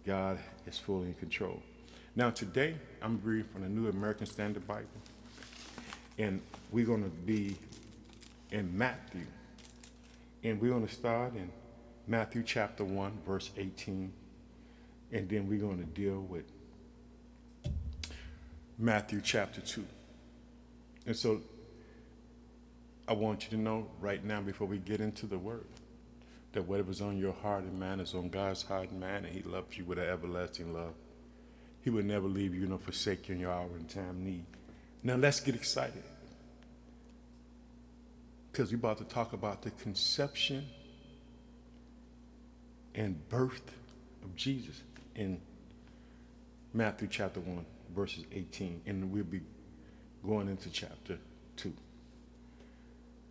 God 0.03 0.39
is 0.65 0.77
fully 0.79 1.09
in 1.09 1.13
control. 1.13 1.61
Now, 2.15 2.31
today, 2.31 2.73
I'm 2.99 3.21
reading 3.23 3.47
from 3.53 3.61
the 3.61 3.69
New 3.69 3.87
American 3.89 4.25
Standard 4.25 4.65
Bible, 4.65 4.87
and 6.17 6.41
we're 6.71 6.87
going 6.87 7.03
to 7.03 7.09
be 7.09 7.55
in 8.51 8.75
Matthew. 8.75 9.27
And 10.43 10.59
we're 10.59 10.71
going 10.71 10.87
to 10.87 10.93
start 10.93 11.35
in 11.35 11.51
Matthew 12.07 12.41
chapter 12.43 12.83
1, 12.83 13.19
verse 13.23 13.51
18, 13.55 14.11
and 15.11 15.29
then 15.29 15.47
we're 15.47 15.59
going 15.59 15.77
to 15.77 16.01
deal 16.01 16.21
with 16.21 16.45
Matthew 18.77 19.21
chapter 19.23 19.61
2. 19.61 19.83
And 21.07 21.15
so 21.15 21.41
I 23.07 23.13
want 23.13 23.45
you 23.45 23.49
to 23.51 23.57
know 23.57 23.87
right 23.99 24.23
now, 24.23 24.41
before 24.41 24.67
we 24.67 24.77
get 24.77 25.01
into 25.01 25.25
the 25.25 25.37
word, 25.37 25.65
that 26.53 26.63
whatever's 26.63 27.01
on 27.01 27.17
your 27.17 27.33
heart 27.33 27.63
and 27.63 27.79
mind 27.79 28.01
is 28.01 28.13
on 28.13 28.29
God's 28.29 28.63
heart 28.63 28.91
and 28.91 28.99
mind, 28.99 29.25
and 29.25 29.33
He 29.33 29.41
loves 29.43 29.77
you 29.77 29.85
with 29.85 29.97
an 29.97 30.07
everlasting 30.07 30.73
love. 30.73 30.93
He 31.81 31.89
will 31.89 32.03
never 32.03 32.27
leave 32.27 32.53
you 32.53 32.67
nor 32.67 32.77
forsake 32.77 33.29
you 33.29 33.35
in 33.35 33.41
your 33.41 33.51
hour 33.51 33.69
and 33.75 33.89
time 33.89 34.23
need. 34.23 34.45
Now 35.03 35.15
let's 35.15 35.39
get 35.39 35.55
excited. 35.55 36.03
Because 38.51 38.71
we're 38.71 38.77
about 38.77 38.97
to 38.97 39.05
talk 39.05 39.33
about 39.33 39.61
the 39.61 39.71
conception 39.71 40.65
and 42.93 43.27
birth 43.29 43.71
of 44.23 44.35
Jesus 44.35 44.81
in 45.15 45.39
Matthew 46.73 47.07
chapter 47.09 47.39
1, 47.39 47.65
verses 47.95 48.25
18. 48.31 48.81
And 48.85 49.11
we'll 49.11 49.23
be 49.23 49.41
going 50.25 50.47
into 50.47 50.69
chapter 50.69 51.17
2. 51.57 51.73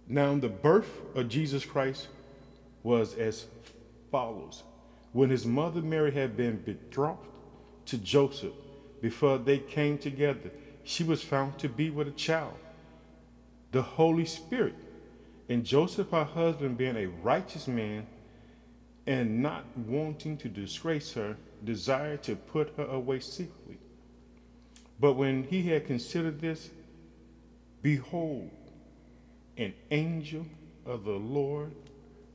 Now, 0.09 0.35
the 0.37 0.49
birth 0.49 1.01
of 1.15 1.29
Jesus 1.29 1.65
Christ 1.65 2.09
was 2.83 3.15
as 3.15 3.47
follows. 4.11 4.63
When 5.13 5.31
his 5.31 5.47
mother 5.47 5.83
Mary 5.83 6.13
had 6.13 6.37
been 6.37 6.57
betrothed 6.57 7.27
to 7.87 7.99
Joseph, 7.99 8.53
before 9.01 9.39
they 9.39 9.59
came 9.59 9.99
together, 9.99 10.51
she 10.85 11.03
was 11.03 11.23
found 11.23 11.59
to 11.59 11.69
be 11.69 11.91
with 11.91 12.09
a 12.09 12.13
child, 12.13 12.55
the 13.73 13.83
Holy 13.83 14.25
Spirit. 14.25 14.75
And 15.49 15.65
Joseph, 15.65 16.11
her 16.11 16.25
husband, 16.25 16.77
being 16.77 16.97
a 16.97 17.07
righteous 17.07 17.67
man 17.67 18.07
and 19.07 19.43
not 19.43 19.65
wanting 19.77 20.37
to 20.39 20.49
disgrace 20.49 21.13
her, 21.15 21.37
desired 21.65 22.23
to 22.25 22.37
put 22.37 22.75
her 22.77 22.87
away 22.87 23.21
secretly. 23.21 23.79
But 24.99 25.15
when 25.15 25.45
he 25.45 25.65
had 25.65 25.87
considered 25.87 26.41
this, 26.41 26.71
behold, 27.83 28.51
an 29.57 29.75
angel 29.91 30.47
of 30.85 31.05
the 31.05 31.13
Lord 31.13 31.73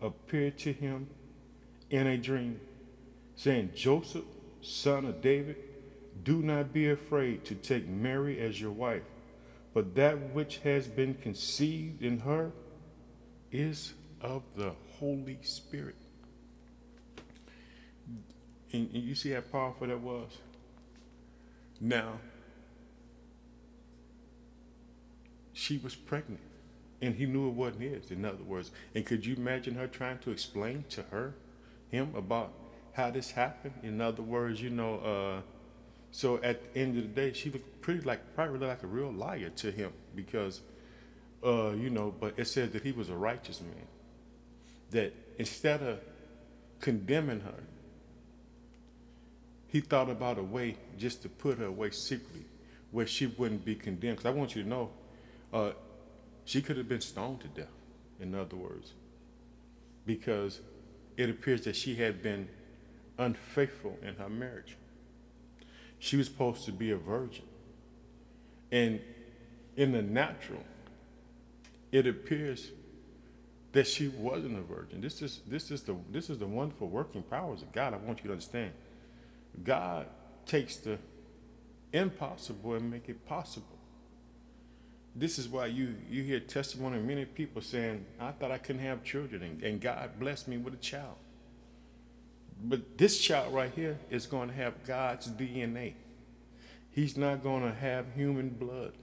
appeared 0.01 0.58
to 0.60 0.74
him 0.74 1.08
in 1.89 2.08
a 2.08 2.18
dream, 2.18 2.60
saying, 3.36 3.72
Joseph, 3.75 4.25
son 4.62 5.06
of 5.06 5.22
David, 5.22 5.58
do 6.24 6.41
not 6.41 6.72
be 6.72 6.89
afraid 6.89 7.46
to 7.46 7.56
take 7.56 7.88
Mary 7.88 8.39
as 8.39 8.62
your 8.62 8.72
wife, 8.72 9.03
but 9.74 9.96
that 9.96 10.34
which 10.34 10.58
has 10.60 10.88
been 10.88 11.15
conceived 11.15 12.03
in 12.03 12.20
her 12.20 12.51
is 13.51 13.94
of 14.22 14.44
the 14.56 14.72
Holy 15.00 15.39
Spirit. 15.41 15.96
And, 18.72 18.89
and 18.94 19.03
you 19.03 19.15
see 19.15 19.32
how 19.32 19.41
powerful 19.41 19.88
that 19.88 20.00
was? 20.00 20.30
Now, 21.80 22.20
she 25.62 25.77
was 25.77 25.96
pregnant 25.96 26.41
and 27.01 27.15
he 27.15 27.25
knew 27.25 27.48
it 27.48 27.53
wasn't 27.53 27.82
his 27.82 28.10
in 28.10 28.25
other 28.25 28.44
words. 28.44 28.72
And 28.96 29.06
could 29.06 29.25
you 29.25 29.36
imagine 29.36 29.75
her 29.75 29.88
trying 29.88 30.18
to 30.20 30.32
explain 30.32 30.86
to 30.89 31.03
her 31.03 31.36
him 31.89 32.13
about 32.15 32.51
how 32.94 33.12
this 33.12 33.32
happened? 33.32 33.75
In 33.84 34.01
other 34.01 34.24
words 34.24 34.60
you 34.60 34.72
know 34.72 34.96
uh, 35.00 35.41
so 36.12 36.41
at 36.41 36.74
the 36.74 36.80
end 36.80 36.98
of 36.98 37.03
the 37.03 37.10
day 37.10 37.34
she 37.34 37.50
was 37.50 37.62
pretty 37.82 38.01
like 38.01 38.36
probably 38.36 38.68
like 38.68 38.82
a 38.82 38.88
real 38.88 39.12
liar 39.12 39.50
to 39.58 39.72
him 39.72 39.94
because 40.15 40.62
uh, 41.46 41.72
you 41.72 41.91
know 41.91 42.13
but 42.20 42.34
it 42.38 42.48
says 42.48 42.72
that 42.72 42.82
he 42.82 42.91
was 42.91 43.10
a 43.10 43.15
righteous 43.15 43.62
man 43.62 43.88
that 44.89 45.13
instead 45.38 45.82
of 45.84 46.00
condemning 46.80 47.39
her 47.39 47.63
he 49.68 49.80
thought 49.80 50.10
about 50.10 50.39
a 50.39 50.44
way 50.44 50.75
just 50.98 51.22
to 51.22 51.30
put 51.30 51.60
her 51.60 51.65
away 51.65 51.91
secretly 51.91 52.46
where 52.91 53.08
she 53.08 53.27
wouldn't 53.27 53.63
be 53.63 53.75
condemned. 53.75 54.18
Because 54.18 54.34
i 54.34 54.36
want 54.36 54.56
you 54.56 54.63
to 54.63 54.68
know 54.68 54.89
uh, 55.53 55.72
she 56.46 56.62
could 56.62 56.77
have 56.77 56.89
been 56.89 57.01
stoned 57.01 57.41
to 57.41 57.48
death, 57.48 57.74
in 58.20 58.36
other 58.36 58.55
words, 58.55 58.93
because 60.05 60.62
it 61.17 61.29
appears 61.29 61.62
that 61.65 61.75
she 61.75 61.96
had 61.96 62.22
been 62.24 62.48
unfaithful 63.17 63.98
in 64.01 64.15
her 64.15 64.29
marriage. 64.29 64.77
she 66.00 66.17
was 66.17 66.27
supposed 66.27 66.65
to 66.65 66.72
be 66.72 66.91
a 66.91 66.98
virgin. 66.98 67.46
And 68.72 69.00
in 69.75 69.91
the 69.91 70.01
natural, 70.01 70.63
it 71.91 72.08
appears 72.08 72.72
that 73.74 73.88
she 73.88 74.08
wasn't 74.10 74.58
a 74.58 74.62
virgin. 74.62 75.01
This 75.01 75.22
is 75.22 75.41
this 75.48 75.72
is 75.72 75.84
the 75.84 75.96
this 76.12 76.29
is 76.29 76.39
the 76.39 76.48
wonderful 76.48 76.89
working 76.89 77.22
powers 77.24 77.62
of 77.62 77.72
God. 77.72 77.93
I 77.93 77.98
want 77.98 78.20
you 78.20 78.25
to 78.25 78.31
understand. 78.31 78.72
God 79.63 80.08
takes 80.46 80.77
the 80.77 80.98
impossible 81.93 82.75
and 82.75 82.89
make 82.89 83.10
it 83.10 83.25
possible. 83.27 83.77
This 85.15 85.38
is 85.38 85.50
why 85.50 85.65
you 85.65 85.96
you 86.10 86.24
hear 86.24 86.39
testimony 86.39 86.98
of 86.98 87.03
many 87.03 87.25
people 87.25 87.62
saying, 87.62 88.06
I 88.20 88.32
thought 88.32 88.51
I 88.51 88.58
couldn't 88.58 88.82
have 88.82 89.03
children 89.03 89.44
and, 89.44 89.63
and 89.63 89.82
God 89.82 90.20
blessed 90.20 90.48
me 90.48 90.58
with 90.58 90.74
a 90.74 90.77
child. 90.77 91.15
But 92.63 92.98
this 92.98 93.20
child 93.20 93.53
right 93.53 93.72
here 93.74 93.98
is 94.10 94.25
going 94.25 94.50
to 94.50 94.56
have 94.56 94.86
God's 94.86 95.27
DNA. 95.27 95.94
He's 96.91 97.18
not 97.18 97.44
going 97.44 97.63
to 97.63 97.74
have 97.74 98.06
human 98.15 98.50
blood. 98.50 98.94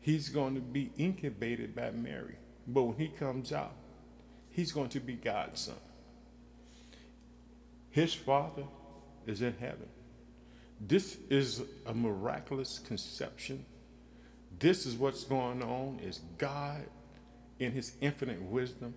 He's 0.00 0.28
going 0.28 0.54
to 0.54 0.60
be 0.60 0.90
incubated 0.98 1.74
by 1.74 1.90
Mary. 1.90 2.36
But 2.66 2.82
when 2.82 2.96
he 2.96 3.08
comes 3.08 3.52
out, 3.52 3.72
he's 4.50 4.72
going 4.72 4.88
to 4.90 5.00
be 5.00 5.14
God's 5.14 5.60
son. 5.60 5.76
His 7.90 8.12
father 8.12 8.64
is 9.26 9.40
in 9.40 9.54
heaven. 9.60 9.88
This 10.80 11.16
is 11.30 11.62
a 11.86 11.94
miraculous 11.94 12.80
conception. 12.80 13.64
This 14.58 14.86
is 14.86 14.94
what's 14.94 15.24
going 15.24 15.62
on 15.62 16.00
is 16.02 16.20
God 16.38 16.84
in 17.58 17.72
his 17.72 17.92
infinite 18.00 18.40
wisdom 18.42 18.94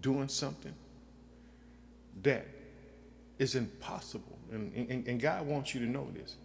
doing 0.00 0.28
something 0.28 0.74
that 2.22 2.46
is 3.38 3.54
impossible. 3.54 4.38
And, 4.50 4.72
and, 4.74 5.06
and 5.06 5.20
God 5.20 5.46
wants 5.46 5.74
you 5.74 5.80
to 5.80 5.86
know 5.86 6.08
this. 6.14 6.36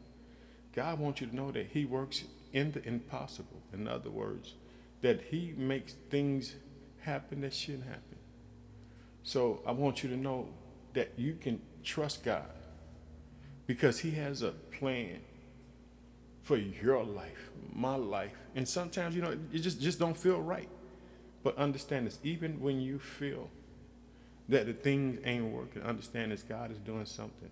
God 0.73 0.99
wants 0.99 1.21
you 1.21 1.27
to 1.27 1.35
know 1.35 1.51
that 1.51 1.67
he 1.67 1.85
works 1.85 2.23
in 2.53 2.71
the 2.71 2.83
impossible. 2.87 3.61
In 3.73 3.87
other 3.87 4.09
words, 4.09 4.53
that 5.01 5.21
he 5.29 5.53
makes 5.57 5.93
things 6.09 6.55
happen 7.01 7.41
that 7.41 7.53
shouldn't 7.53 7.85
happen. 7.85 8.17
So 9.23 9.61
I 9.65 9.71
want 9.71 10.03
you 10.03 10.09
to 10.09 10.17
know 10.17 10.47
that 10.93 11.11
you 11.17 11.35
can 11.39 11.61
trust 11.83 12.23
God 12.23 12.49
because 13.67 13.99
he 13.99 14.11
has 14.11 14.41
a 14.41 14.51
plan 14.51 15.19
for 16.43 16.57
your 16.57 17.03
life, 17.03 17.51
my 17.73 17.95
life. 17.95 18.31
And 18.55 18.67
sometimes, 18.67 19.15
you 19.15 19.21
know, 19.21 19.37
it 19.51 19.59
just, 19.59 19.79
just 19.79 19.99
don't 19.99 20.17
feel 20.17 20.41
right. 20.41 20.69
But 21.43 21.57
understand 21.57 22.07
this, 22.07 22.19
even 22.23 22.59
when 22.59 22.81
you 22.81 22.99
feel 22.99 23.49
that 24.49 24.65
the 24.65 24.73
things 24.73 25.19
ain't 25.23 25.45
working, 25.45 25.81
understand 25.81 26.31
this, 26.31 26.43
God 26.43 26.71
is 26.71 26.77
doing 26.79 27.05
something. 27.05 27.49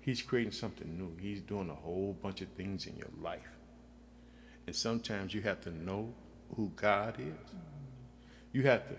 He's 0.00 0.20
creating 0.20 0.52
something 0.52 0.98
new. 0.98 1.16
He's 1.20 1.40
doing 1.40 1.70
a 1.70 1.74
whole 1.74 2.16
bunch 2.20 2.42
of 2.42 2.48
things 2.48 2.86
in 2.86 2.96
your 2.96 3.08
life. 3.22 3.40
And 4.66 4.76
sometimes 4.76 5.32
you 5.32 5.42
have 5.42 5.60
to 5.62 5.70
know 5.70 6.12
who 6.56 6.70
God 6.76 7.16
is. 7.18 7.56
You 8.52 8.62
have 8.64 8.86
to 8.88 8.94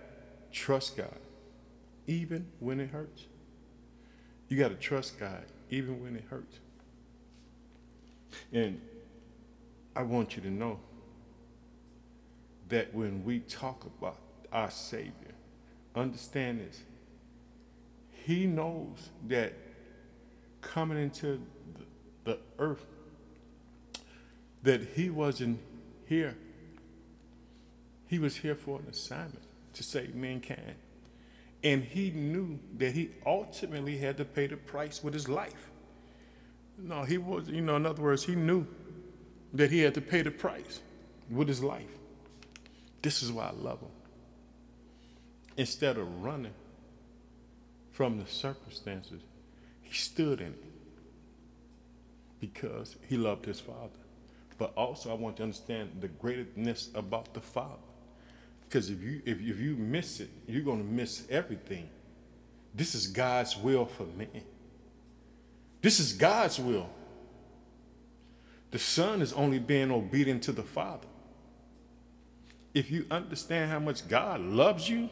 trust 0.51 0.97
God, 0.97 1.17
even 2.07 2.47
when 2.59 2.79
it 2.79 2.89
hurts. 2.89 3.25
You 4.47 4.57
got 4.57 4.69
to 4.69 4.75
trust 4.75 5.19
God, 5.19 5.45
even 5.69 6.01
when 6.03 6.15
it 6.15 6.23
hurts. 6.29 6.57
And 8.51 8.81
I 9.95 10.03
want 10.03 10.35
you 10.35 10.41
to 10.43 10.49
know 10.49 10.79
that 12.69 12.93
when 12.93 13.23
we 13.23 13.39
talk 13.39 13.85
about 13.85 14.17
our 14.51 14.69
Savior, 14.69 15.35
understand 15.95 16.59
this. 16.59 16.81
He 18.25 18.45
knows 18.45 19.09
that 19.27 19.53
coming 20.61 20.97
into 20.97 21.41
the 22.23 22.39
earth, 22.57 22.85
that 24.63 24.81
he 24.95 25.09
wasn't 25.09 25.59
here. 26.07 26.35
He 28.07 28.19
was 28.19 28.35
here 28.35 28.55
for 28.55 28.79
an 28.79 28.87
assignment 28.89 29.43
to 29.73 29.83
save 29.83 30.15
mankind. 30.15 30.75
And 31.63 31.83
he 31.83 32.11
knew 32.11 32.59
that 32.77 32.93
he 32.93 33.11
ultimately 33.25 33.97
had 33.97 34.17
to 34.17 34.25
pay 34.25 34.47
the 34.47 34.57
price 34.57 35.03
with 35.03 35.13
his 35.13 35.29
life. 35.29 35.69
No, 36.77 37.03
he 37.03 37.17
was, 37.17 37.47
you 37.47 37.61
know, 37.61 37.75
in 37.77 37.85
other 37.85 38.01
words, 38.01 38.23
he 38.23 38.35
knew 38.35 38.67
that 39.55 39.71
he 39.71 39.79
had 39.79 39.93
to 39.93 40.01
pay 40.01 40.21
the 40.21 40.31
price 40.31 40.81
with 41.29 41.47
his 41.47 41.63
life. 41.63 41.87
This 43.01 43.23
is 43.23 43.31
why 43.31 43.47
I 43.47 43.51
love 43.51 43.79
him. 43.79 43.89
Instead 45.57 45.97
of 45.97 46.23
running 46.23 46.53
from 47.91 48.19
the 48.19 48.27
circumstances, 48.29 49.21
he 49.81 49.93
stood 49.93 50.41
in 50.41 50.47
it 50.47 50.63
because 52.41 52.97
he 53.07 53.15
loved 53.15 53.45
his 53.45 53.59
father. 53.59 53.89
But 54.57 54.73
also, 54.75 55.09
I 55.11 55.13
want 55.13 55.37
to 55.37 55.43
understand 55.43 55.91
the 56.01 56.09
greatness 56.09 56.89
about 56.93 57.33
the 57.33 57.41
father. 57.41 57.75
Because 58.67 58.89
if 58.89 59.01
you 59.01 59.21
if, 59.25 59.39
if 59.39 59.59
you 59.59 59.75
miss 59.77 60.19
it, 60.19 60.29
you're 60.47 60.63
going 60.63 60.79
to 60.79 60.91
miss 60.91 61.23
everything. 61.29 61.89
This 62.73 62.95
is 62.95 63.07
God's 63.07 63.55
will 63.55 63.85
for 63.85 64.03
man. 64.03 64.43
This 65.81 65.99
is 65.99 66.13
God's 66.13 66.59
will. 66.59 66.89
The 68.75 68.79
son 68.79 69.21
is 69.21 69.31
only 69.31 69.57
being 69.57 69.89
obedient 69.89 70.43
to 70.43 70.51
the 70.51 70.61
father. 70.61 71.07
If 72.73 72.91
you 72.91 73.05
understand 73.09 73.71
how 73.71 73.79
much 73.79 74.05
God 74.05 74.41
loves 74.41 74.89
you, 74.89 75.09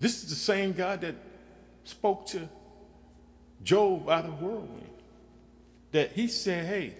this 0.00 0.22
is 0.22 0.28
the 0.28 0.36
same 0.36 0.74
God 0.74 1.00
that 1.00 1.14
spoke 1.84 2.26
to 2.26 2.46
Job 3.64 4.06
out 4.10 4.26
of 4.26 4.38
the 4.38 4.44
whirlwind. 4.44 4.90
That 5.92 6.12
he 6.12 6.28
said, 6.28 6.66
Hey, 6.66 6.94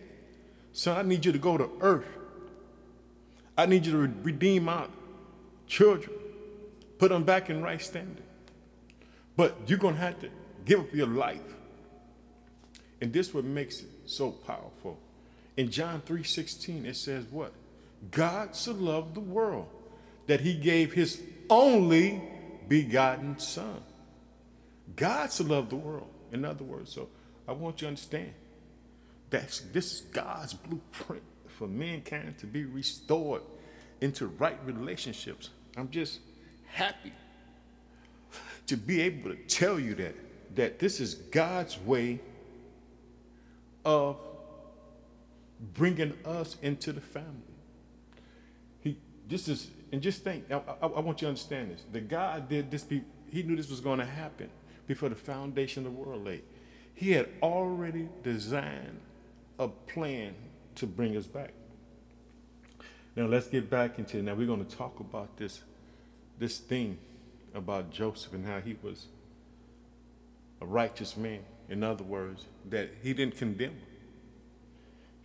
son, 0.72 0.96
I 0.96 1.02
need 1.02 1.26
you 1.26 1.32
to 1.32 1.38
go 1.38 1.58
to 1.58 1.68
earth. 1.82 2.08
I 3.58 3.66
need 3.66 3.84
you 3.84 3.92
to 3.92 4.10
redeem 4.22 4.64
my 4.64 4.86
children, 5.66 6.16
put 6.96 7.10
them 7.10 7.24
back 7.24 7.50
in 7.50 7.62
right 7.62 7.82
standing. 7.82 8.24
But 9.36 9.54
you're 9.66 9.76
going 9.76 9.96
to 9.96 10.00
have 10.00 10.18
to 10.20 10.30
give 10.64 10.80
up 10.80 10.94
your 10.94 11.08
life. 11.08 11.55
And 13.00 13.12
this 13.12 13.34
what 13.34 13.44
makes 13.44 13.80
it 13.80 13.88
so 14.06 14.30
powerful. 14.30 14.98
In 15.56 15.70
John 15.70 16.02
3:16 16.02 16.86
it 16.86 16.96
says 16.96 17.24
what? 17.30 17.52
God 18.10 18.54
so 18.54 18.72
loved 18.72 19.14
the 19.14 19.20
world 19.20 19.68
that 20.26 20.40
he 20.40 20.54
gave 20.54 20.92
his 20.92 21.22
only 21.48 22.22
begotten 22.68 23.38
son. 23.38 23.82
God 24.96 25.32
so 25.32 25.44
loved 25.44 25.70
the 25.70 25.76
world. 25.76 26.08
In 26.32 26.44
other 26.44 26.64
words, 26.64 26.92
so 26.92 27.08
I 27.46 27.52
want 27.52 27.80
you 27.80 27.86
to 27.86 27.88
understand 27.88 28.32
that 29.30 29.60
this 29.72 29.92
is 29.92 30.00
God's 30.00 30.54
blueprint 30.54 31.22
for 31.48 31.66
mankind 31.66 32.38
to 32.38 32.46
be 32.46 32.64
restored 32.64 33.42
into 34.00 34.26
right 34.26 34.58
relationships. 34.64 35.50
I'm 35.76 35.90
just 35.90 36.20
happy 36.66 37.12
to 38.66 38.76
be 38.76 39.00
able 39.02 39.30
to 39.30 39.36
tell 39.46 39.78
you 39.78 39.94
that 39.94 40.14
that 40.56 40.78
this 40.78 41.00
is 41.00 41.14
God's 41.14 41.78
way 41.80 42.20
of 43.86 44.18
bringing 45.74 46.12
us 46.26 46.56
into 46.60 46.92
the 46.92 47.00
family. 47.00 47.54
He 48.80 48.98
this 49.28 49.48
is 49.48 49.70
and 49.92 50.02
just 50.02 50.22
think 50.22 50.50
I, 50.50 50.56
I, 50.56 50.86
I 50.86 51.00
want 51.00 51.22
you 51.22 51.26
to 51.26 51.28
understand 51.28 51.70
this. 51.70 51.84
The 51.90 52.00
God 52.00 52.48
did 52.48 52.70
this 52.70 52.82
be 52.82 53.02
he 53.30 53.42
knew 53.42 53.56
this 53.56 53.70
was 53.70 53.80
going 53.80 54.00
to 54.00 54.04
happen 54.04 54.50
before 54.86 55.08
the 55.08 55.14
foundation 55.14 55.86
of 55.86 55.92
the 55.92 55.98
world 55.98 56.24
lay. 56.24 56.42
He 56.94 57.12
had 57.12 57.28
already 57.42 58.08
designed 58.22 59.00
a 59.58 59.68
plan 59.68 60.34
to 60.76 60.86
bring 60.86 61.16
us 61.16 61.26
back. 61.26 61.52
Now 63.14 63.26
let's 63.26 63.46
get 63.46 63.70
back 63.70 63.98
into 63.98 64.18
it. 64.18 64.22
Now 64.22 64.34
we're 64.34 64.46
going 64.46 64.64
to 64.64 64.76
talk 64.76 64.98
about 65.00 65.36
this 65.36 65.62
this 66.38 66.58
thing 66.58 66.98
about 67.54 67.90
Joseph 67.90 68.34
and 68.34 68.44
how 68.44 68.60
he 68.60 68.76
was 68.82 69.06
a 70.60 70.66
righteous 70.66 71.16
man. 71.16 71.40
In 71.68 71.82
other 71.82 72.04
words, 72.04 72.46
that 72.70 72.90
he 73.02 73.12
didn't 73.12 73.36
condemn 73.36 73.72
her. 73.72 73.86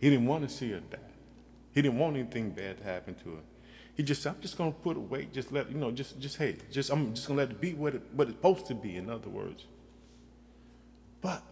He 0.00 0.10
didn't 0.10 0.26
want 0.26 0.48
to 0.48 0.54
see 0.54 0.70
her 0.72 0.80
die. 0.80 0.98
He 1.72 1.82
didn't 1.82 1.98
want 1.98 2.16
anything 2.16 2.50
bad 2.50 2.78
to 2.78 2.84
happen 2.84 3.14
to 3.22 3.36
her. 3.36 3.42
He 3.94 4.02
just, 4.02 4.26
I'm 4.26 4.40
just 4.40 4.56
gonna 4.56 4.72
put 4.72 4.96
away, 4.96 5.28
just 5.32 5.52
let 5.52 5.70
you 5.70 5.76
know, 5.76 5.90
just 5.90 6.18
just 6.18 6.36
hey, 6.38 6.56
just 6.70 6.90
I'm 6.90 7.14
just 7.14 7.28
gonna 7.28 7.38
let 7.38 7.50
it 7.50 7.60
be 7.60 7.74
what 7.74 7.94
it 7.94 8.02
what 8.12 8.28
it's 8.28 8.36
supposed 8.36 8.66
to 8.66 8.74
be, 8.74 8.96
in 8.96 9.10
other 9.10 9.28
words. 9.28 9.66
But 11.20 11.42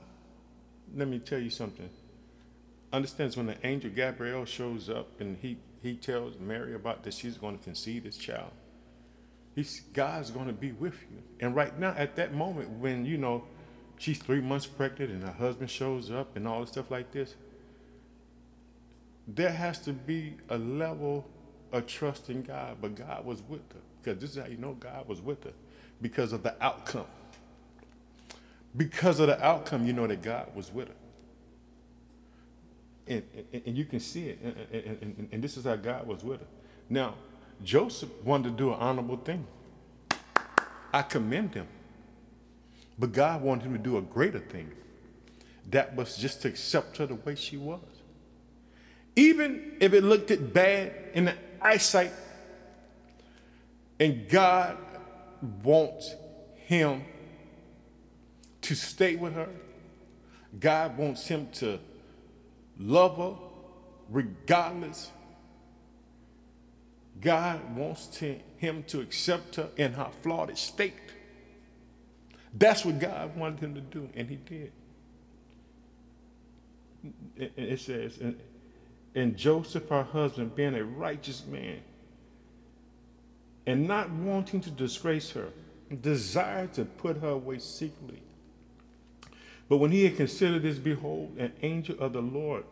let 0.97 1.07
me 1.07 1.19
tell 1.19 1.39
you 1.39 1.51
something. 1.51 1.89
Understands 2.93 3.37
when 3.37 3.47
the 3.47 3.57
angel 3.65 3.91
Gabriel 3.91 4.45
shows 4.45 4.91
up 4.91 5.21
and 5.21 5.39
he 5.41 5.59
he 5.83 5.95
tells 5.95 6.39
Mary 6.39 6.75
about 6.75 7.05
that 7.05 7.15
she's 7.15 7.37
going 7.37 7.57
to 7.57 7.65
conceive 7.65 8.05
this 8.05 8.17
child. 8.17 8.51
He's 9.55 9.83
God's 9.93 10.31
going 10.31 10.47
to 10.47 10.53
be 10.53 10.73
with 10.73 11.01
you. 11.11 11.23
And 11.41 11.55
right 11.55 11.79
now, 11.79 11.95
at 11.97 12.17
that 12.17 12.35
moment, 12.35 12.71
when 12.71 13.05
you 13.05 13.17
know 13.17 13.45
she's 14.01 14.19
three 14.19 14.41
months 14.41 14.67
pregnant 14.67 15.13
and 15.13 15.25
her 15.25 15.33
husband 15.33 15.71
shows 15.71 16.11
up 16.11 16.37
and 16.37 16.49
all 16.49 16.63
the 16.63 16.67
stuff 16.67 16.91
like 16.91 17.13
this, 17.13 17.37
there 19.29 19.53
has 19.53 19.79
to 19.81 19.93
be 19.93 20.35
a 20.51 20.59
level 20.59 21.27
of 21.73 21.87
trust 21.87 22.31
in 22.31 22.43
God. 22.43 22.79
But 22.81 22.97
God 22.97 23.25
was 23.27 23.43
with 23.49 23.63
her 23.75 23.81
because 24.03 24.21
this 24.21 24.33
is 24.33 24.39
how 24.43 24.49
you 24.49 24.59
know 24.59 24.75
God 24.75 25.09
was 25.09 25.21
with 25.23 25.45
her 25.45 25.53
because 26.03 26.33
of 26.33 26.43
the 26.43 26.55
outcome. 26.65 27.07
because 28.77 29.21
of 29.21 29.29
the 29.29 29.45
outcome, 29.45 29.87
you 29.87 29.93
know 29.93 30.07
that 30.07 30.23
God 30.23 30.49
was 30.55 30.73
with 30.73 30.89
her. 30.89 30.95
And, 33.09 33.25
and, 33.53 33.63
and 33.67 33.79
you 33.79 33.85
can 33.85 34.01
see 34.01 34.29
it. 34.31 34.41
And, 34.43 34.57
and, 35.03 35.29
and 35.33 35.45
this 35.45 35.57
is 35.57 35.65
how 35.65 35.77
God 35.77 36.07
was 36.07 36.25
with 36.25 36.41
her. 36.41 36.47
Now, 36.91 37.15
Joseph 37.65 38.11
wanted 38.25 38.51
to 38.51 38.57
do 38.57 38.71
an 38.71 38.81
honorable 38.81 39.19
thing. 39.19 39.47
I 40.93 41.03
commend 41.03 41.55
him. 41.55 41.69
But 43.01 43.13
God 43.13 43.41
wanted 43.41 43.65
him 43.65 43.73
to 43.73 43.79
do 43.79 43.97
a 43.97 44.03
greater 44.03 44.39
thing. 44.39 44.71
That 45.71 45.97
was 45.97 46.17
just 46.17 46.43
to 46.43 46.49
accept 46.49 46.99
her 46.99 47.07
the 47.07 47.15
way 47.15 47.35
she 47.35 47.57
was. 47.57 47.81
Even 49.17 49.77
if 49.81 49.95
it 49.95 50.05
looked 50.05 50.31
it 50.31 50.53
bad 50.53 50.93
in 51.15 51.25
the 51.25 51.35
eyesight, 51.63 52.13
and 53.99 54.29
God 54.29 54.77
wants 55.63 56.15
him 56.55 57.05
to 58.63 58.75
stay 58.75 59.17
with 59.17 59.35
her. 59.35 59.49
God 60.59 60.99
wants 60.99 61.27
him 61.27 61.49
to 61.55 61.79
love 62.79 63.17
her 63.17 63.35
regardless. 64.11 65.11
God 67.21 67.77
wants 67.77 68.07
to, 68.19 68.39
him 68.59 68.85
to 68.89 69.01
accept 69.01 69.57
her 69.57 69.71
in 69.77 69.95
her 69.95 70.11
flawed 70.23 70.57
state. 70.59 70.95
That's 72.55 72.85
what 72.85 72.99
God 72.99 73.37
wanted 73.37 73.61
him 73.61 73.75
to 73.75 73.81
do, 73.81 74.09
and 74.15 74.29
he 74.29 74.37
did. 74.37 74.73
It 77.37 77.81
says, 77.81 78.19
and 79.15 79.37
Joseph, 79.37 79.89
her 79.89 80.03
husband, 80.03 80.55
being 80.55 80.75
a 80.75 80.85
righteous 80.85 81.45
man 81.47 81.81
and 83.67 83.87
not 83.87 84.11
wanting 84.11 84.61
to 84.63 84.71
disgrace 84.71 85.31
her, 85.31 85.49
desired 86.01 86.73
to 86.75 86.85
put 86.85 87.19
her 87.19 87.29
away 87.29 87.59
secretly. 87.59 88.23
But 89.69 89.79
when 89.79 89.93
he 89.93 90.05
had 90.05 90.17
considered 90.17 90.63
this, 90.63 90.79
behold, 90.79 91.37
an 91.39 91.53
angel 91.63 91.97
of 92.01 92.13
the 92.13 92.21
Lord 92.21 92.65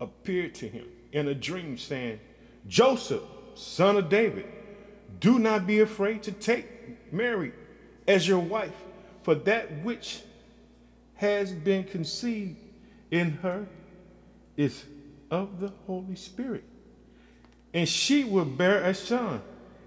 appeared 0.00 0.54
to 0.56 0.68
him 0.68 0.86
in 1.12 1.28
a 1.28 1.34
dream, 1.34 1.76
saying, 1.76 2.20
Joseph, 2.68 3.22
son 3.54 3.96
of 3.96 4.08
David, 4.08 4.46
do 5.18 5.38
not 5.38 5.66
be 5.66 5.80
afraid 5.80 6.22
to 6.22 6.32
take 6.32 7.12
Mary 7.12 7.52
as 8.10 8.26
your 8.26 8.40
wife, 8.40 8.74
for 9.22 9.36
that 9.36 9.84
which 9.84 10.22
has 11.14 11.52
been 11.52 11.84
conceived 11.84 12.56
in 13.12 13.30
her 13.34 13.66
is 14.56 14.84
of 15.30 15.60
the 15.60 15.72
Holy 15.86 16.16
Spirit. 16.16 16.64
And 17.72 17.88
she 17.88 18.24
will 18.24 18.44
bear 18.44 18.82
a 18.82 18.94
son, 18.94 19.42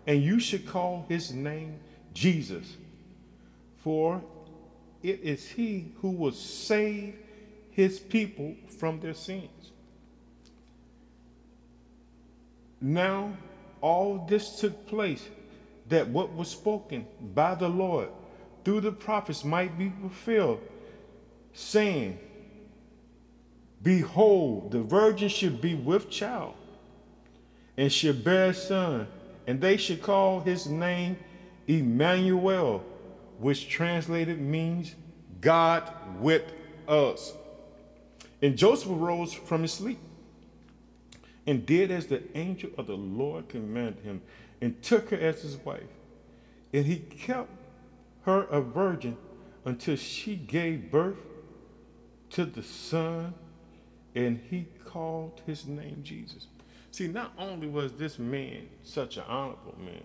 and 0.07 0.23
you 0.23 0.39
should 0.39 0.65
call 0.65 1.05
his 1.09 1.33
name 1.33 1.79
Jesus, 2.13 2.77
for 3.79 4.23
it 5.01 5.19
is 5.21 5.49
he 5.49 5.91
who 5.99 6.11
will 6.11 6.31
save 6.31 7.15
his 7.71 7.99
people 7.99 8.55
from 8.79 9.01
their 9.01 9.13
sins. 9.13 9.71
Now, 12.79 13.33
all 13.81 14.25
this 14.29 14.61
took 14.61 14.87
place 14.87 15.27
that 15.87 16.07
what 16.07 16.33
was 16.33 16.49
spoken 16.49 17.05
by 17.33 17.55
the 17.55 17.67
Lord 17.67 18.09
through 18.63 18.81
the 18.81 18.91
prophets 18.91 19.43
might 19.43 19.77
be 19.77 19.91
fulfilled, 20.01 20.61
saying, 21.53 22.17
Behold, 23.81 24.71
the 24.71 24.81
virgin 24.81 25.27
should 25.27 25.59
be 25.59 25.75
with 25.75 26.09
child, 26.09 26.53
and 27.75 27.91
should 27.91 28.23
bear 28.23 28.51
a 28.51 28.53
son, 28.53 29.07
and 29.45 29.59
they 29.59 29.75
should 29.75 30.01
call 30.01 30.39
his 30.39 30.67
name 30.67 31.17
Emmanuel, 31.67 32.83
which 33.39 33.67
translated 33.67 34.39
means 34.39 34.95
God 35.41 35.91
with 36.19 36.43
us. 36.87 37.33
And 38.41 38.57
Joseph 38.57 38.91
arose 38.91 39.33
from 39.33 39.63
his 39.63 39.73
sleep 39.73 39.99
and 41.45 41.65
did 41.65 41.91
as 41.91 42.07
the 42.07 42.23
angel 42.37 42.69
of 42.77 42.87
the 42.87 42.95
Lord 42.95 43.49
commanded 43.49 44.03
him, 44.03 44.21
and 44.63 44.81
took 44.81 45.09
her 45.09 45.17
as 45.17 45.41
his 45.41 45.57
wife. 45.57 45.81
And 46.71 46.85
he 46.85 46.99
kept 46.99 47.49
her 48.21 48.43
a 48.43 48.61
virgin 48.61 49.17
until 49.65 49.97
she 49.97 50.37
gave 50.37 50.89
birth 50.89 51.17
to 52.29 52.45
the 52.45 52.63
son, 52.63 53.33
and 54.15 54.39
he 54.49 54.67
called 54.85 55.41
his 55.45 55.67
name 55.67 55.99
Jesus. 56.01 56.47
See, 56.91 57.09
not 57.09 57.33
only 57.37 57.67
was 57.67 57.91
this 57.93 58.17
man 58.17 58.69
such 58.83 59.17
an 59.17 59.23
honorable 59.27 59.75
man, 59.83 60.03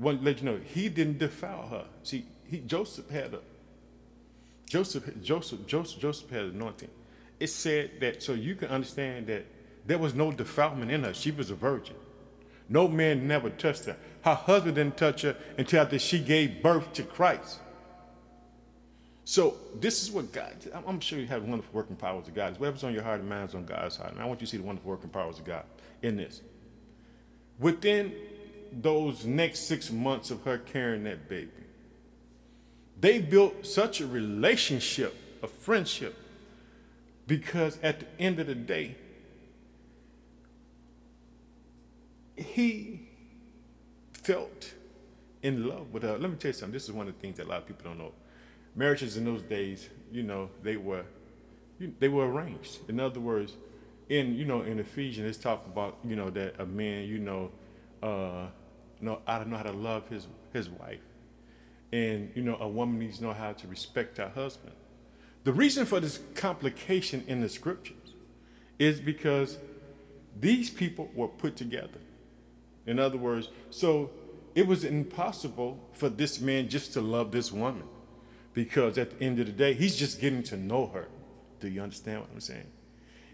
to 0.00 0.24
let 0.24 0.38
you 0.38 0.46
know 0.46 0.58
he 0.64 0.88
didn't 0.88 1.18
defile 1.18 1.68
her. 1.68 1.84
See, 2.04 2.24
he 2.46 2.60
Joseph 2.60 3.10
had 3.10 3.34
a 3.34 3.40
Joseph 4.66 5.04
Joseph 5.22 5.66
Joseph 5.66 6.00
Joseph 6.00 6.30
had 6.30 6.44
anointing. 6.46 6.90
It 7.38 7.48
said 7.48 7.90
that 8.00 8.22
so 8.22 8.32
you 8.32 8.54
can 8.54 8.68
understand 8.68 9.26
that 9.26 9.44
there 9.84 9.98
was 9.98 10.14
no 10.14 10.32
defilement 10.32 10.90
in 10.90 11.04
her. 11.04 11.12
She 11.12 11.30
was 11.30 11.50
a 11.50 11.54
virgin. 11.54 11.96
No 12.68 12.86
man 12.88 13.26
never 13.26 13.50
touched 13.50 13.86
her. 13.86 13.96
Her 14.22 14.34
husband 14.34 14.76
didn't 14.76 14.96
touch 14.96 15.22
her 15.22 15.36
until 15.56 15.82
after 15.82 15.98
she 15.98 16.18
gave 16.18 16.62
birth 16.62 16.92
to 16.94 17.02
Christ. 17.02 17.60
So 19.24 19.56
this 19.78 20.02
is 20.02 20.10
what 20.10 20.32
God. 20.32 20.54
I'm 20.86 21.00
sure 21.00 21.18
you 21.18 21.26
have 21.26 21.42
wonderful 21.42 21.72
working 21.72 21.96
powers 21.96 22.28
of 22.28 22.34
God. 22.34 22.58
Whatever's 22.58 22.84
on 22.84 22.94
your 22.94 23.02
heart 23.02 23.20
and 23.20 23.28
mind 23.28 23.50
is 23.50 23.54
on 23.54 23.64
God's 23.66 23.96
heart. 23.96 24.12
And 24.12 24.20
I 24.20 24.24
want 24.24 24.40
you 24.40 24.46
to 24.46 24.50
see 24.50 24.56
the 24.56 24.62
wonderful 24.62 24.90
working 24.90 25.10
powers 25.10 25.38
of 25.38 25.44
God 25.44 25.64
in 26.02 26.16
this. 26.16 26.40
Within 27.58 28.14
those 28.72 29.24
next 29.24 29.60
six 29.60 29.90
months 29.90 30.30
of 30.30 30.42
her 30.44 30.58
carrying 30.58 31.04
that 31.04 31.28
baby, 31.28 31.50
they 33.00 33.18
built 33.18 33.66
such 33.66 34.00
a 34.00 34.06
relationship, 34.06 35.14
a 35.42 35.46
friendship, 35.46 36.16
because 37.26 37.78
at 37.82 38.00
the 38.00 38.06
end 38.18 38.40
of 38.40 38.46
the 38.46 38.54
day, 38.54 38.96
he 42.38 43.08
felt 44.12 44.74
in 45.42 45.66
love 45.66 45.92
with 45.92 46.02
her. 46.02 46.18
Let 46.18 46.30
me 46.30 46.36
tell 46.36 46.50
you 46.50 46.52
something. 46.52 46.72
This 46.72 46.84
is 46.84 46.92
one 46.92 47.08
of 47.08 47.14
the 47.14 47.20
things 47.20 47.36
that 47.36 47.46
a 47.46 47.50
lot 47.50 47.58
of 47.58 47.66
people 47.66 47.84
don't 47.84 47.98
know. 47.98 48.12
Marriages 48.74 49.16
in 49.16 49.24
those 49.24 49.42
days, 49.42 49.88
you 50.12 50.22
know, 50.22 50.50
they 50.62 50.76
were 50.76 51.04
they 52.00 52.08
were 52.08 52.30
arranged. 52.30 52.78
In 52.88 52.98
other 52.98 53.20
words, 53.20 53.52
in 54.08 54.34
you 54.34 54.44
know 54.44 54.62
in 54.62 54.78
Ephesians, 54.78 55.28
it's 55.28 55.42
talking 55.42 55.72
about 55.72 55.98
you 56.04 56.16
know 56.16 56.30
that 56.30 56.60
a 56.60 56.66
man 56.66 57.04
you 57.04 57.18
know 57.18 57.50
uh, 58.02 58.46
know 59.00 59.20
I 59.26 59.38
don't 59.38 59.50
know 59.50 59.56
how 59.56 59.64
to 59.64 59.72
love 59.72 60.08
his 60.08 60.26
his 60.52 60.68
wife, 60.68 61.00
and 61.92 62.30
you 62.34 62.42
know 62.42 62.56
a 62.60 62.68
woman 62.68 62.98
needs 62.98 63.18
to 63.18 63.24
know 63.24 63.32
how 63.32 63.52
to 63.52 63.66
respect 63.66 64.18
her 64.18 64.28
husband. 64.28 64.74
The 65.44 65.52
reason 65.52 65.86
for 65.86 66.00
this 66.00 66.20
complication 66.34 67.24
in 67.26 67.40
the 67.40 67.48
scriptures 67.48 67.96
is 68.78 69.00
because 69.00 69.58
these 70.38 70.70
people 70.70 71.10
were 71.14 71.28
put 71.28 71.56
together. 71.56 71.98
In 72.88 72.98
other 72.98 73.18
words, 73.18 73.50
so 73.68 74.10
it 74.54 74.66
was 74.66 74.82
impossible 74.82 75.78
for 75.92 76.08
this 76.08 76.40
man 76.40 76.70
just 76.70 76.94
to 76.94 77.02
love 77.02 77.30
this 77.30 77.52
woman 77.52 77.84
because 78.54 78.96
at 78.96 79.18
the 79.18 79.24
end 79.24 79.38
of 79.38 79.46
the 79.46 79.52
day, 79.52 79.74
he's 79.74 79.94
just 79.94 80.22
getting 80.22 80.42
to 80.44 80.56
know 80.56 80.86
her. 80.86 81.06
Do 81.60 81.68
you 81.68 81.82
understand 81.82 82.20
what 82.20 82.30
I'm 82.32 82.40
saying? 82.40 82.66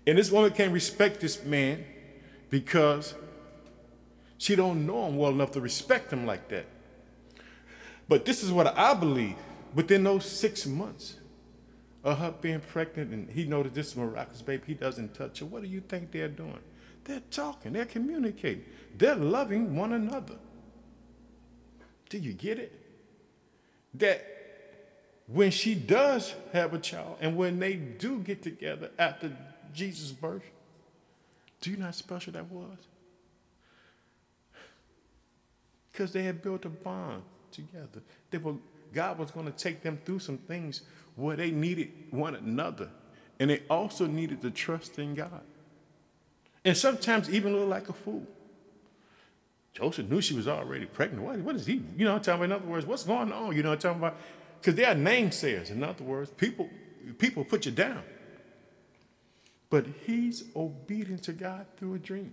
And 0.09 0.19
this 0.19 0.33
woman 0.33 0.51
can't 0.51 0.73
respect 0.73 1.21
this 1.21 1.45
man 1.45 1.85
because 2.51 3.15
she 4.39 4.57
don't 4.57 4.85
know 4.87 5.07
him 5.07 5.17
well 5.17 5.31
enough 5.31 5.53
to 5.53 5.61
respect 5.61 6.13
him 6.13 6.27
like 6.27 6.49
that. 6.49 6.67
But 8.09 8.25
this 8.25 8.43
is 8.43 8.51
what 8.51 8.77
I 8.77 8.93
believe. 8.93 9.37
Within 9.73 10.03
those 10.03 10.27
six 10.27 10.67
months 10.67 11.15
of 12.03 12.19
her 12.19 12.35
being 12.41 12.61
pregnant, 12.61 13.13
and 13.13 13.31
he 13.31 13.45
noticed 13.45 13.77
this 13.77 13.95
miraculous 13.95 14.43
baby, 14.43 14.65
he 14.67 14.75
doesn't 14.75 15.15
touch 15.15 15.39
her. 15.39 15.47
What 15.47 15.63
do 15.63 15.69
you 15.69 15.81
think 15.81 16.11
they're 16.11 16.27
doing? 16.27 16.59
They're 17.05 17.23
talking, 17.31 17.75
they're 17.75 17.85
communicating, 17.85 18.65
they're 18.97 19.15
loving 19.15 19.77
one 19.77 19.93
another. 19.93 20.37
Do 22.09 22.19
you 22.19 22.33
get 22.33 22.59
it? 22.59 22.73
That 23.95 24.27
when 25.27 25.51
she 25.51 25.75
does 25.75 26.35
have 26.53 26.75
a 26.75 26.79
child 26.79 27.19
and 27.21 27.37
when 27.37 27.59
they 27.59 27.75
do 27.75 28.19
get 28.19 28.43
together 28.43 28.91
after 28.99 29.33
Jesus' 29.73 30.13
birth, 30.13 30.43
do 31.61 31.71
you 31.71 31.77
know 31.77 31.87
how 31.87 31.91
special 31.93 32.33
that 32.35 32.51
was? 32.51 32.77
Because 35.93 36.13
they 36.13 36.23
had 36.23 36.43
built 36.43 36.65
a 36.65 36.69
bond 36.69 37.23
together. 37.51 38.03
They 38.31 38.39
were, 38.39 38.55
God 38.93 39.19
was 39.19 39.31
going 39.31 39.47
to 39.47 39.53
take 39.53 39.83
them 39.83 39.99
through 40.05 40.19
some 40.19 40.39
things 40.39 40.83
where 41.17 41.37
they 41.37 41.51
needed 41.51 41.91
one 42.11 42.35
another. 42.35 42.91
And 43.39 43.51
they 43.51 43.63
also 43.71 44.07
needed 44.07 44.43
to 44.43 44.51
trust 44.51 44.99
in 44.99 45.15
God. 45.15 45.43
And 46.65 46.77
sometimes 46.77 47.29
even 47.29 47.55
look 47.55 47.69
like 47.69 47.89
a 47.89 47.93
fool. 47.93 48.27
Joseph 49.75 50.09
knew 50.09 50.21
she 50.21 50.35
was 50.35 50.49
already 50.49 50.87
pregnant. 50.87 51.23
What, 51.23 51.39
what 51.41 51.57
is 51.57 51.67
he? 51.67 51.83
You 51.97 52.05
know, 52.05 52.15
I'm 52.15 52.21
talking 52.21 52.45
about, 52.45 52.45
in 52.45 52.53
other 52.53 52.67
words, 52.67 52.87
what's 52.87 53.05
going 53.05 53.33
on? 53.33 53.55
You 53.55 53.63
know, 53.63 53.73
I'm 53.73 53.79
talking 53.79 53.99
about, 53.99 54.17
because 54.61 54.77
they 54.77 54.85
are 54.85 54.95
namesayers. 54.95 55.71
In 55.71 55.83
other 55.83 56.05
words, 56.05 56.31
people, 56.31 56.71
people 57.19 57.45
put 57.45 57.67
you 57.67 57.73
down. 57.73 58.03
But 59.69 59.87
he's 60.07 60.45
obedient 60.55 61.25
to 61.25 61.33
God 61.33 61.67
through 61.77 61.95
a 61.95 61.99
dream. 61.99 62.33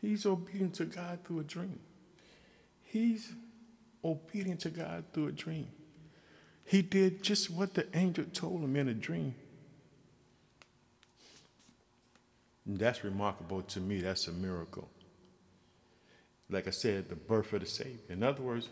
He's 0.00 0.26
obedient 0.26 0.74
to 0.74 0.84
God 0.84 1.20
through 1.24 1.40
a 1.40 1.44
dream. 1.44 1.78
He's 2.82 3.32
obedient 4.04 4.60
to 4.60 4.70
God 4.70 5.04
through 5.12 5.28
a 5.28 5.32
dream. 5.32 5.68
He 6.64 6.82
did 6.82 7.22
just 7.22 7.50
what 7.50 7.74
the 7.74 7.86
angel 7.96 8.24
told 8.32 8.62
him 8.62 8.74
in 8.74 8.88
a 8.88 8.94
dream. 8.94 9.28
And 9.28 9.34
that's 12.66 13.04
remarkable 13.04 13.62
to 13.62 13.80
me. 13.80 14.00
That's 14.00 14.26
a 14.26 14.32
miracle. 14.32 14.88
Like 16.50 16.66
I 16.66 16.70
said, 16.70 17.08
the 17.08 17.16
birth 17.16 17.52
of 17.52 17.60
the 17.60 17.66
Savior. 17.66 17.98
In 18.08 18.22
other 18.22 18.42
words, 18.42 18.68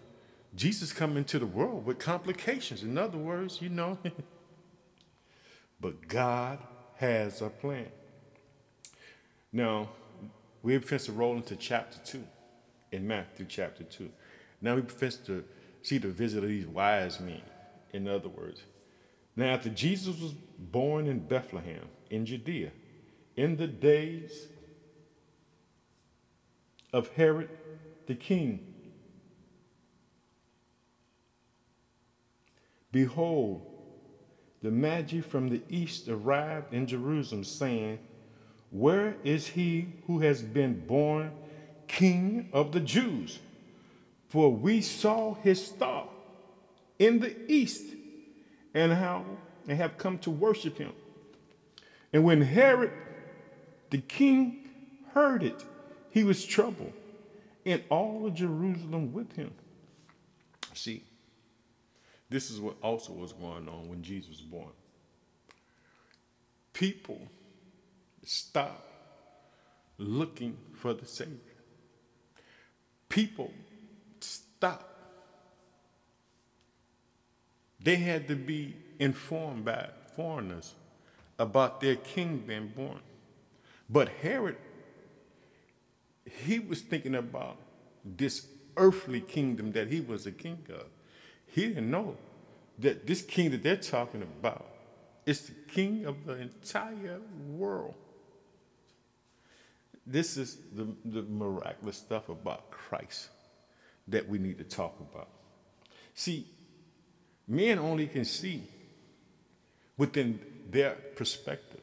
Jesus 0.55 0.93
come 0.93 1.17
into 1.17 1.39
the 1.39 1.47
world 1.47 1.87
with 1.87 1.99
complications. 1.99 2.83
In 2.83 2.99
other 2.99 3.19
words, 3.19 3.61
you 3.61 3.69
know, 3.69 3.99
but 5.81 6.09
God 6.09 6.59
has 6.97 7.41
a 7.43 7.49
plan. 7.49 7.89
Now, 9.53 9.89
we 10.63 10.73
have 10.73 10.87
to 10.87 11.13
roll 11.13 11.37
into 11.37 11.57
chapter 11.57 11.99
2 12.05 12.25
in 12.93 13.07
Matthew 13.07 13.47
chapter 13.49 13.85
2. 13.85 14.09
Now 14.61 14.77
we 14.77 14.81
begin 14.83 15.13
to 15.27 15.45
see 15.83 15.99
the 15.99 16.09
visit 16.09 16.43
of 16.43 16.49
these 16.49 16.67
wise 16.67 17.21
men. 17.21 17.43
In 17.93 18.09
other 18.09 18.29
words, 18.29 18.63
now 19.37 19.47
after 19.47 19.69
Jesus 19.69 20.19
was 20.19 20.33
born 20.59 21.07
in 21.07 21.19
Bethlehem 21.19 21.87
in 22.11 22.25
Judea, 22.25 22.71
in 23.37 23.57
the 23.57 23.67
days 23.67 24.49
of 26.93 27.09
Herod 27.15 27.51
the 28.07 28.15
king, 28.15 28.75
behold, 32.93 33.67
the 34.63 34.71
Magi 34.71 35.21
from 35.21 35.49
the 35.49 35.61
east 35.69 36.09
arrived 36.09 36.73
in 36.73 36.87
Jerusalem, 36.87 37.45
saying, 37.45 37.99
Where 38.71 39.17
is 39.23 39.49
he 39.49 39.89
who 40.07 40.21
has 40.21 40.41
been 40.41 40.87
born 40.87 41.33
King 41.87 42.49
of 42.53 42.73
the 42.73 42.81
Jews? 42.81 43.41
For 44.29 44.51
we 44.51 44.81
saw 44.81 45.35
his 45.35 45.65
star 45.65 46.09
in 46.99 47.21
the 47.21 47.37
east 47.51 47.85
and 48.73 48.93
how 48.93 49.25
and 49.69 49.77
have 49.77 49.99
come 49.99 50.19
to 50.19 50.31
worship 50.31 50.79
him. 50.79 50.93
And 52.13 52.25
when 52.25 52.41
Herod 52.41 52.93
the 53.95 53.99
king 53.99 54.69
heard 55.13 55.45
it, 55.45 55.65
he 56.11 56.25
was 56.25 56.45
troubled, 56.45 56.93
and 57.65 57.81
all 57.91 58.27
of 58.27 58.35
Jerusalem 58.35 59.13
with 59.13 59.37
him. 59.37 59.53
See, 60.73 61.05
this 62.29 62.51
is 62.51 62.61
what 62.61 62.75
also 62.83 63.13
was 63.13 63.33
going 63.33 63.69
on 63.69 63.89
when 63.89 64.03
Jesus 64.03 64.31
was 64.31 64.41
born. 64.41 64.73
People 66.73 67.21
stopped 68.25 68.83
looking 69.97 70.57
for 70.73 70.93
the 70.93 71.07
Savior. 71.07 71.39
People 73.09 73.53
stopped. 74.19 75.05
They 77.79 77.95
had 77.95 78.27
to 78.27 78.35
be 78.35 78.75
informed 78.99 79.67
by 79.67 79.91
foreigners 80.17 80.75
about 81.39 81.81
their 81.81 81.95
king 81.95 82.39
being 82.45 82.73
born. 82.75 82.99
But 83.89 84.09
Herod, 84.09 84.57
he 86.25 86.59
was 86.59 86.81
thinking 86.81 87.15
about 87.15 87.59
this 88.05 88.47
earthly 88.77 89.21
kingdom 89.21 89.73
that 89.73 89.89
he 89.89 90.01
was 90.01 90.27
a 90.27 90.33
king 90.33 90.67
of. 90.71 90.87
He 91.47 91.69
didn't 91.69 91.91
know 91.91 92.17
that 92.79 93.07
this 93.07 93.23
king 93.23 93.51
that 93.51 93.63
they're 93.63 93.77
talking 93.77 94.23
about 94.23 94.67
is 95.27 95.43
the 95.43 95.55
king 95.73 96.07
of 96.07 96.27
the 96.27 96.35
entire 96.35 97.21
world. 97.49 97.95
This 100.07 100.37
is 100.37 100.59
the, 100.75 100.89
the 101.05 101.23
miraculous 101.23 101.97
stuff 101.97 102.29
about 102.29 102.71
Christ 102.71 103.31
that 104.09 104.29
we 104.29 104.39
need 104.39 104.59
to 104.59 104.65
talk 104.65 104.99
about. 105.01 105.29
See, 106.15 106.47
men 107.49 107.79
only 107.79 108.07
can 108.07 108.25
see 108.25 108.65
within 109.97 110.41
their 110.69 110.95
perspective. 111.17 111.81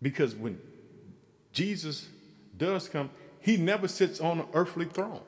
Because 0.00 0.34
when 0.34 0.60
Jesus 1.52 2.08
does 2.56 2.88
come, 2.88 3.10
he 3.40 3.56
never 3.56 3.88
sits 3.88 4.20
on 4.20 4.40
an 4.40 4.46
earthly 4.54 4.84
throne. 4.84 5.22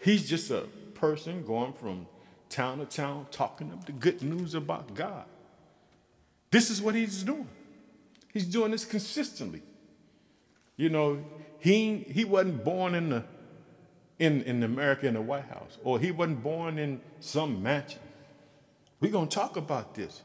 He's 0.00 0.28
just 0.28 0.50
a 0.50 0.62
person 0.94 1.44
going 1.44 1.72
from 1.74 2.06
town 2.48 2.78
to 2.78 2.84
town 2.84 3.26
talking 3.30 3.72
up 3.72 3.86
the 3.86 3.92
good 3.92 4.22
news 4.22 4.54
about 4.54 4.94
God. 4.94 5.24
This 6.50 6.70
is 6.70 6.80
what 6.80 6.94
he's 6.94 7.22
doing. 7.22 7.48
He's 8.32 8.46
doing 8.46 8.70
this 8.70 8.84
consistently. 8.84 9.62
You 10.76 10.90
know, 10.90 11.24
he 11.58 11.98
he 12.10 12.24
wasn't 12.24 12.64
born 12.64 12.94
in 12.94 13.08
the 13.08 13.24
in, 14.18 14.42
in 14.42 14.62
America 14.62 15.06
in 15.06 15.14
the 15.14 15.20
White 15.20 15.46
House, 15.46 15.78
or 15.82 15.98
he 15.98 16.10
wasn't 16.10 16.42
born 16.42 16.78
in 16.78 17.00
some 17.20 17.62
mansion. 17.62 18.00
We're 19.00 19.12
going 19.12 19.28
to 19.28 19.34
talk 19.34 19.56
about 19.56 19.94
this 19.94 20.22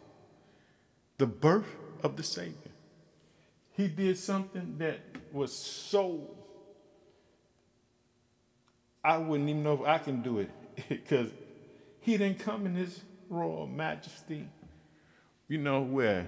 the 1.17 1.27
birth 1.27 1.75
of 2.04 2.17
the 2.17 2.23
Savior. 2.23 2.61
He 3.72 3.88
did 3.88 4.18
something 4.18 4.76
that 4.80 5.00
was 5.32 5.54
so, 5.54 6.36
I 9.04 9.18
wouldn't 9.18 9.50
even 9.50 9.64
know 9.64 9.74
if 9.74 9.88
I 9.88 9.98
can 9.98 10.22
do 10.22 10.40
it 10.40 10.50
because 10.90 11.30
he 12.00 12.18
didn't 12.18 12.40
come 12.40 12.66
in 12.66 12.76
his 12.76 13.02
royal 13.30 13.68
majesty, 13.68 14.48
you 15.48 15.58
know, 15.58 15.82
where 15.82 16.28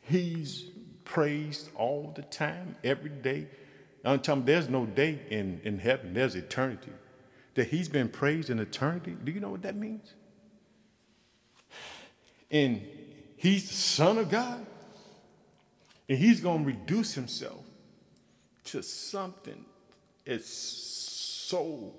he's 0.00 0.64
praised 1.04 1.68
all 1.74 2.12
the 2.16 2.22
time, 2.22 2.76
every 2.82 3.10
day 3.10 3.46
I'm 4.04 4.20
telling 4.20 4.42
you, 4.42 4.46
there's 4.46 4.68
no 4.68 4.84
day 4.84 5.18
in, 5.30 5.60
in 5.64 5.78
heaven, 5.78 6.12
there's 6.12 6.34
eternity. 6.34 6.92
That 7.54 7.68
he's 7.68 7.88
been 7.88 8.08
praised 8.08 8.50
in 8.50 8.58
eternity. 8.58 9.16
Do 9.22 9.32
you 9.32 9.40
know 9.40 9.50
what 9.50 9.62
that 9.62 9.76
means? 9.76 10.12
And 12.50 12.82
he's 13.36 13.68
the 13.68 13.74
Son 13.74 14.18
of 14.18 14.28
God. 14.28 14.66
And 16.08 16.18
he's 16.18 16.40
going 16.40 16.64
to 16.64 16.66
reduce 16.66 17.14
himself 17.14 17.64
to 18.64 18.82
something 18.82 19.64
it's 20.26 20.48
so 20.48 21.92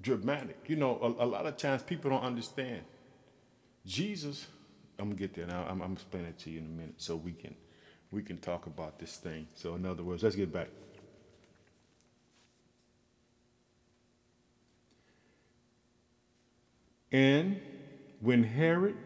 dramatic. 0.00 0.58
You 0.66 0.76
know, 0.76 1.16
a, 1.18 1.24
a, 1.24 1.26
lot 1.26 1.46
of 1.46 1.56
times 1.56 1.82
people 1.82 2.10
don't 2.10 2.22
understand. 2.22 2.82
Jesus, 3.84 4.46
I'm 4.98 5.06
going 5.06 5.16
to 5.16 5.20
get 5.20 5.34
there 5.34 5.46
now. 5.46 5.66
I'm, 5.68 5.80
I'm 5.82 5.92
explaining 5.92 6.30
it 6.30 6.38
to 6.40 6.50
you 6.50 6.60
in 6.60 6.66
a 6.66 6.68
minute 6.68 6.94
so 6.98 7.16
we 7.16 7.32
can 7.32 7.54
we 8.12 8.22
can 8.22 8.38
talk 8.38 8.66
about 8.66 9.00
this 9.00 9.16
thing. 9.16 9.48
So, 9.54 9.74
in 9.74 9.84
other 9.84 10.04
words, 10.04 10.22
let's 10.22 10.36
get 10.36 10.52
back. 10.52 10.68
And 17.10 17.60
when 18.20 18.44
Herod 18.44 18.96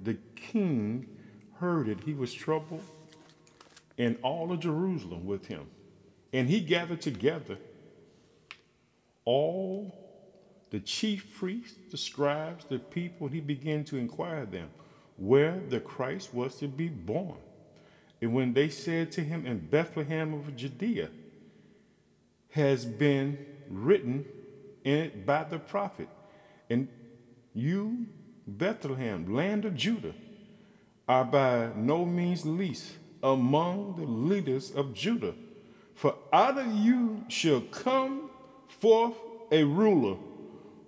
the 0.00 0.14
king 0.36 1.13
heard 1.58 1.88
it, 1.88 2.00
he 2.04 2.14
was 2.14 2.32
troubled, 2.32 2.82
and 3.98 4.16
all 4.22 4.52
of 4.52 4.60
Jerusalem 4.60 5.26
with 5.26 5.46
him. 5.46 5.66
And 6.32 6.48
he 6.48 6.60
gathered 6.60 7.00
together 7.00 7.58
all 9.24 9.94
the 10.70 10.80
chief 10.80 11.36
priests, 11.38 11.78
the 11.90 11.96
scribes, 11.96 12.64
the 12.68 12.78
people, 12.78 13.26
and 13.26 13.34
he 13.34 13.40
began 13.40 13.84
to 13.84 13.96
inquire 13.96 14.44
them 14.44 14.68
where 15.16 15.60
the 15.68 15.80
Christ 15.80 16.34
was 16.34 16.56
to 16.56 16.68
be 16.68 16.88
born. 16.88 17.36
And 18.20 18.34
when 18.34 18.52
they 18.52 18.68
said 18.68 19.12
to 19.12 19.20
him 19.20 19.46
in 19.46 19.58
Bethlehem 19.58 20.34
of 20.34 20.56
Judea, 20.56 21.10
has 22.50 22.84
been 22.84 23.36
written 23.68 24.24
in 24.84 24.98
it 24.98 25.26
by 25.26 25.42
the 25.44 25.58
prophet, 25.58 26.08
and 26.70 26.88
you, 27.52 28.06
Bethlehem, 28.46 29.34
land 29.34 29.64
of 29.64 29.74
Judah, 29.74 30.14
are 31.08 31.24
by 31.24 31.70
no 31.76 32.04
means 32.04 32.46
least 32.46 32.94
among 33.22 33.96
the 33.96 34.06
leaders 34.06 34.70
of 34.70 34.94
Judah. 34.94 35.34
For 35.94 36.14
out 36.32 36.58
of 36.58 36.72
you 36.74 37.24
shall 37.28 37.60
come 37.60 38.30
forth 38.68 39.14
a 39.50 39.62
ruler 39.64 40.16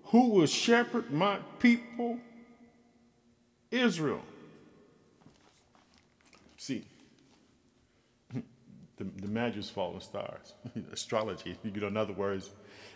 who 0.05 0.29
will 0.31 0.47
shepherd 0.47 1.11
my 1.11 1.39
people 1.59 2.19
Israel. 3.71 4.23
See, 6.57 6.85
the, 8.33 9.05
the 9.05 9.29
Magi's 9.29 9.69
fallen 9.69 10.01
stars, 10.01 10.55
astrology. 10.93 11.57
You 11.65 11.81
know, 11.81 11.89
in 11.89 11.97
other 11.97 12.13
words, 12.13 12.51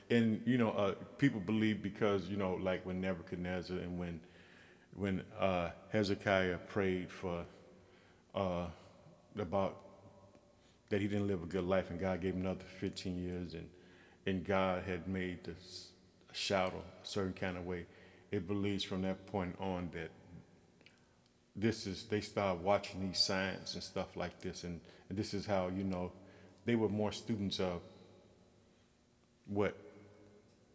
and 0.08 0.40
you 0.44 0.58
know, 0.58 0.70
uh, 0.70 0.94
people 1.18 1.40
believe 1.40 1.82
because 1.82 2.28
you 2.28 2.36
know, 2.36 2.58
like 2.60 2.84
when 2.86 3.00
Nebuchadnezzar 3.00 3.76
and 3.78 3.98
when 3.98 4.20
when 5.00 5.22
uh, 5.38 5.70
Hezekiah 5.92 6.58
prayed 6.68 7.10
for 7.10 7.46
uh, 8.34 8.66
about 9.38 9.78
that 10.90 11.00
he 11.00 11.08
didn't 11.08 11.26
live 11.26 11.42
a 11.42 11.46
good 11.46 11.64
life, 11.64 11.88
and 11.88 11.98
God 11.98 12.20
gave 12.20 12.34
him 12.34 12.42
another 12.42 12.64
15 12.80 13.16
years, 13.16 13.54
and 13.54 13.66
and 14.26 14.44
God 14.44 14.82
had 14.82 15.08
made 15.08 15.44
the 15.44 15.54
shadow 16.32 16.82
a 17.02 17.06
certain 17.06 17.32
kind 17.32 17.56
of 17.56 17.64
way. 17.64 17.86
It 18.30 18.46
believes 18.46 18.84
from 18.84 19.00
that 19.02 19.26
point 19.26 19.56
on 19.58 19.88
that 19.94 20.10
this 21.56 21.86
is 21.86 22.04
they 22.04 22.20
start 22.20 22.58
watching 22.58 23.00
these 23.00 23.18
signs 23.18 23.72
and 23.74 23.82
stuff 23.82 24.16
like 24.16 24.38
this, 24.42 24.64
and, 24.64 24.80
and 25.08 25.18
this 25.18 25.32
is 25.32 25.46
how 25.46 25.68
you 25.74 25.82
know 25.82 26.12
they 26.66 26.74
were 26.74 26.90
more 26.90 27.10
students 27.10 27.58
of 27.58 27.80
what 29.46 29.74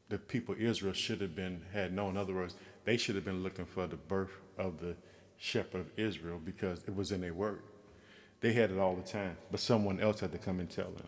the 0.10 0.18
people 0.18 0.56
Israel 0.58 0.94
should 0.94 1.22
have 1.22 1.36
been 1.36 1.62
had 1.72 1.94
known. 1.94 2.12
In 2.12 2.18
other 2.18 2.34
words, 2.34 2.56
they 2.86 2.98
should 2.98 3.16
have 3.16 3.26
been 3.26 3.44
looking 3.44 3.66
for 3.66 3.88
the 3.88 3.96
birth 3.96 4.32
of 4.58 4.80
the 4.80 4.96
shepherd 5.38 5.82
of 5.82 5.88
Israel 5.98 6.40
because 6.44 6.84
it 6.88 6.96
was 6.96 7.12
in 7.12 7.22
their 7.22 7.34
word. 7.34 7.62
They 8.42 8.54
had 8.54 8.72
it 8.72 8.78
all 8.78 8.96
the 8.96 9.02
time, 9.02 9.38
but 9.52 9.60
someone 9.60 10.00
else 10.00 10.20
had 10.20 10.32
to 10.32 10.38
come 10.38 10.60
and 10.60 10.70
tell 10.70 10.92
them. 10.92 11.08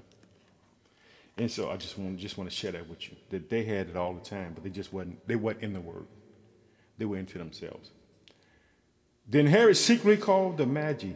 And 1.38 1.52
so 1.52 1.70
I 1.70 1.78
just 1.78 1.98
want 1.98 2.18
just 2.18 2.38
want 2.38 2.50
to 2.50 2.56
share 2.56 2.72
that 2.72 2.90
with 2.90 3.10
you 3.10 3.16
that 3.30 3.50
they 3.50 3.64
had 3.64 3.90
it 3.90 3.96
all 3.96 4.14
the 4.14 4.28
time, 4.28 4.54
but 4.54 4.64
they 4.64 4.72
just 4.72 4.92
wasn't 4.92 5.26
they 5.28 5.36
weren't 5.36 5.62
in 5.62 5.74
the 5.74 5.80
word. 5.80 6.08
They 6.98 7.06
were 7.06 7.18
into 7.18 7.38
themselves. 7.38 7.92
Then 9.28 9.46
Herod 9.46 9.78
secretly 9.78 10.18
called 10.18 10.58
the 10.58 10.66
Magi 10.66 11.12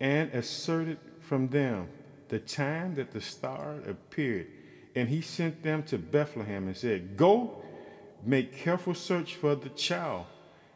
and 0.00 0.32
asserted 0.32 0.98
from 1.20 1.48
them 1.48 1.88
the 2.28 2.38
time 2.38 2.94
that 2.96 3.12
the 3.12 3.20
star 3.20 3.76
appeared. 3.86 4.48
And 4.96 5.08
he 5.08 5.20
sent 5.20 5.62
them 5.62 5.82
to 5.84 5.98
Bethlehem 5.98 6.66
and 6.66 6.76
said, 6.76 7.16
Go, 7.16 7.63
make 8.26 8.56
careful 8.56 8.94
search 8.94 9.34
for 9.34 9.54
the 9.54 9.68
child. 9.70 10.26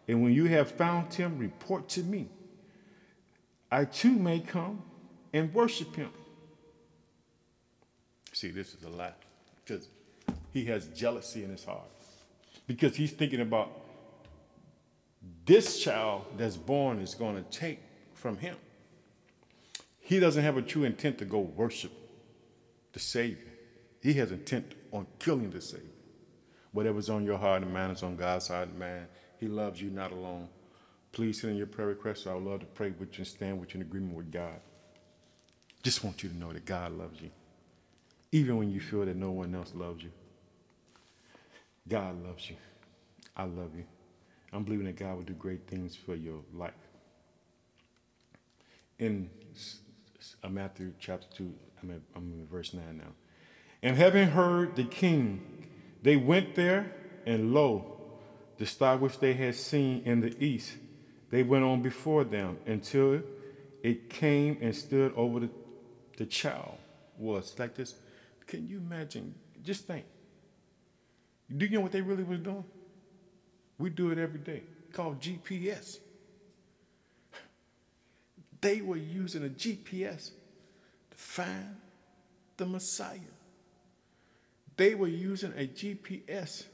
And 0.07 0.23
when 0.23 0.33
you 0.33 0.47
have 0.47 0.71
found 0.71 1.13
him, 1.13 1.39
report 1.39 1.89
to 1.91 2.03
me. 2.03 2.29
I 3.71 3.85
too 3.85 4.13
may 4.13 4.41
come 4.41 4.83
and 5.33 5.53
worship 5.53 5.95
him. 5.95 6.11
See, 8.33 8.49
this 8.51 8.75
is 8.75 8.83
a 8.85 8.89
lie 8.89 9.13
because 9.65 9.89
he 10.53 10.65
has 10.67 10.89
jealousy 10.89 11.45
in 11.45 11.51
his 11.51 11.65
heart. 11.65 11.91
Because 12.67 12.97
he's 12.97 13.13
thinking 13.13 13.41
about 13.41 13.71
this 15.45 15.81
child 15.81 16.25
that's 16.37 16.57
born 16.57 17.01
is 17.01 17.15
going 17.15 17.37
to 17.37 17.43
take 17.51 17.81
from 18.15 18.37
him. 18.37 18.57
He 20.01 20.21
doesn't 20.21 20.43
have 20.43 20.57
a 20.57 20.63
true 20.63 20.85
intent 20.85 21.19
to 21.19 21.25
go 21.25 21.41
worship 21.41 21.93
the 22.93 23.01
Savior. 23.01 23.53
He 24.03 24.15
has 24.15 24.33
intent 24.33 24.75
on 24.93 25.07
killing 25.19 25.51
the 25.51 25.61
Savior. 25.61 25.98
Whatever's 26.73 27.09
on 27.09 27.25
your 27.25 27.39
heart 27.39 27.63
and 27.63 27.73
mind 27.73 27.93
is 27.93 28.03
on 28.03 28.17
God's 28.17 28.49
heart 28.49 28.69
and 28.69 28.79
mind. 28.79 29.07
He 29.39 29.47
loves 29.47 29.81
you 29.81 29.91
not 29.91 30.13
alone. 30.13 30.49
Please 31.13 31.41
send 31.41 31.53
in 31.53 31.57
your 31.57 31.67
prayer 31.67 31.89
requests. 31.89 32.27
I 32.27 32.35
would 32.35 32.45
love 32.45 32.61
to 32.61 32.67
pray 32.67 32.91
with 32.91 33.13
you 33.15 33.19
and 33.19 33.27
stand 33.27 33.61
with 33.61 33.75
you 33.75 33.81
in 33.81 33.87
agreement 33.87 34.15
with 34.15 34.31
God. 34.31 34.61
Just 35.83 36.05
want 36.05 36.23
you 36.23 36.29
to 36.29 36.37
know 36.37 36.53
that 36.53 36.65
God 36.65 36.93
loves 36.93 37.21
you. 37.21 37.31
Even 38.33 38.59
when 38.59 38.71
you 38.71 38.81
feel 38.81 39.07
that 39.07 39.17
no 39.17 39.31
one 39.31 39.55
else 39.55 39.75
loves 39.75 40.03
you. 40.03 40.11
God 41.89 42.23
loves 42.25 42.51
you. 42.51 42.57
I 43.37 43.45
love 43.45 43.71
you. 43.75 43.85
I'm 44.53 44.65
believing 44.65 44.87
that 44.87 44.97
God 44.97 45.17
will 45.17 45.23
do 45.23 45.35
great 45.35 45.67
things 45.67 45.97
for 45.97 46.15
your 46.15 46.41
life. 46.55 46.73
In 48.99 49.31
uh, 50.43 50.49
Matthew 50.49 50.93
chapter 50.99 51.27
2, 51.37 51.55
I'm, 51.83 52.03
in 52.17 52.47
verse 52.51 52.75
9 52.75 52.85
now. 52.99 53.13
And 53.83 53.97
having 53.97 54.29
heard 54.29 54.75
the 54.77 54.85
king, 54.85 55.58
they 56.03 56.17
went 56.17 56.55
there, 56.55 56.93
and 57.27 57.53
lo, 57.53 57.99
the 58.59 58.67
star 58.67 58.97
which 58.97 59.19
they 59.19 59.35
had 59.35 59.55
seen 59.55 60.03
in 60.05 60.21
the 60.21 60.43
east, 60.43 60.73
they 61.31 61.43
went 61.43 61.65
on 61.65 61.83
before 61.83 62.25
them 62.25 62.59
until 62.67 63.21
it 63.83 64.11
came 64.11 64.59
and 64.61 64.75
stood 64.75 65.13
over 65.15 65.41
the, 65.41 65.51
the 66.17 66.27
child. 66.27 66.75
Was 67.19 67.59
like 67.59 67.75
this. 67.75 67.97
Can 68.47 68.69
you 68.69 68.79
imagine? 68.79 69.35
Just 69.65 69.87
think. 69.87 70.05
Do 71.55 71.67
you 71.67 71.77
know 71.77 71.81
what 71.81 71.93
they 71.93 72.01
really 72.01 72.23
was 72.23 72.39
doing? 72.39 72.65
We 73.79 73.91
do 73.91 74.11
it 74.11 74.19
every 74.19 74.41
day, 74.41 74.63
called 74.93 75.21
GPS. 75.21 75.99
They 78.61 78.81
were 78.81 78.97
using 78.97 79.45
a 79.45 79.49
GPS 79.49 80.31
to 81.11 81.17
find 81.17 81.77
the 82.57 82.67
Messiah. 82.67 83.19
They 84.79 84.95
were 84.95 85.09
using 85.09 85.53
a 85.57 85.67
GPS 85.67 86.65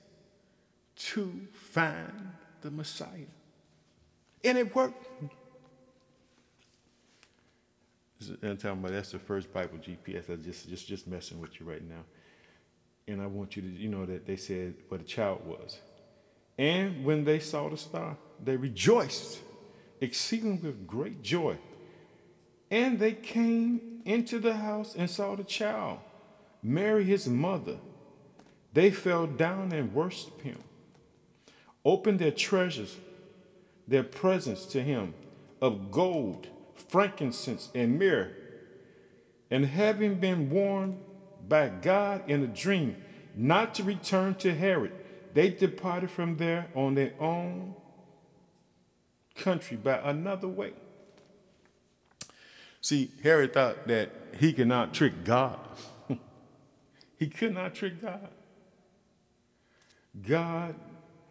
to 0.96 1.40
find 1.52 2.32
the 2.60 2.70
Messiah. 2.70 3.08
And 4.44 4.58
it 4.58 4.74
worked. 4.74 5.06
I'm 8.42 8.58
talking 8.58 8.78
about 8.78 8.92
that's 8.92 9.12
the 9.12 9.18
first 9.18 9.52
Bible 9.52 9.78
GPS. 9.78 10.28
I'm 10.28 10.42
just, 10.42 10.68
just, 10.68 10.86
just 10.86 11.06
messing 11.06 11.40
with 11.40 11.58
you 11.58 11.66
right 11.66 11.82
now. 11.82 12.04
And 13.08 13.22
I 13.22 13.26
want 13.26 13.56
you 13.56 13.62
to, 13.62 13.68
you 13.68 13.88
know, 13.88 14.04
that 14.04 14.26
they 14.26 14.36
said 14.36 14.74
what 14.88 15.00
a 15.00 15.04
child 15.04 15.46
was. 15.46 15.78
And 16.58 17.06
when 17.06 17.24
they 17.24 17.38
saw 17.38 17.70
the 17.70 17.76
star, 17.78 18.18
they 18.42 18.56
rejoiced 18.56 19.40
exceeding 20.02 20.60
with 20.60 20.86
great 20.86 21.22
joy. 21.22 21.56
And 22.70 22.98
they 22.98 23.12
came 23.12 24.02
into 24.04 24.38
the 24.40 24.54
house 24.56 24.94
and 24.94 25.08
saw 25.08 25.36
the 25.36 25.44
child, 25.44 26.00
Mary 26.62 27.04
his 27.04 27.26
mother. 27.26 27.78
They 28.74 28.90
fell 28.90 29.28
down 29.28 29.72
and 29.72 29.94
worshiped 29.94 30.42
him, 30.42 30.58
opened 31.84 32.18
their 32.18 32.32
treasures, 32.32 32.96
their 33.86 34.02
presents 34.02 34.66
to 34.66 34.82
him 34.82 35.14
of 35.62 35.92
gold, 35.92 36.48
frankincense, 36.74 37.70
and 37.72 37.98
myrrh. 37.98 38.32
And 39.48 39.66
having 39.66 40.16
been 40.16 40.50
warned 40.50 40.98
by 41.48 41.68
God 41.68 42.28
in 42.28 42.42
a 42.42 42.48
dream 42.48 42.96
not 43.36 43.76
to 43.76 43.84
return 43.84 44.34
to 44.36 44.52
Herod, 44.52 44.92
they 45.34 45.50
departed 45.50 46.10
from 46.10 46.36
there 46.36 46.66
on 46.74 46.96
their 46.96 47.12
own 47.20 47.74
country 49.36 49.76
by 49.76 49.98
another 49.98 50.48
way. 50.48 50.72
See, 52.80 53.12
Herod 53.22 53.54
thought 53.54 53.86
that 53.86 54.10
he 54.38 54.52
could 54.52 54.68
not 54.68 54.92
trick 54.92 55.24
God. 55.24 55.60
he 57.16 57.28
could 57.28 57.54
not 57.54 57.74
trick 57.74 58.02
God. 58.02 58.28
God 60.22 60.74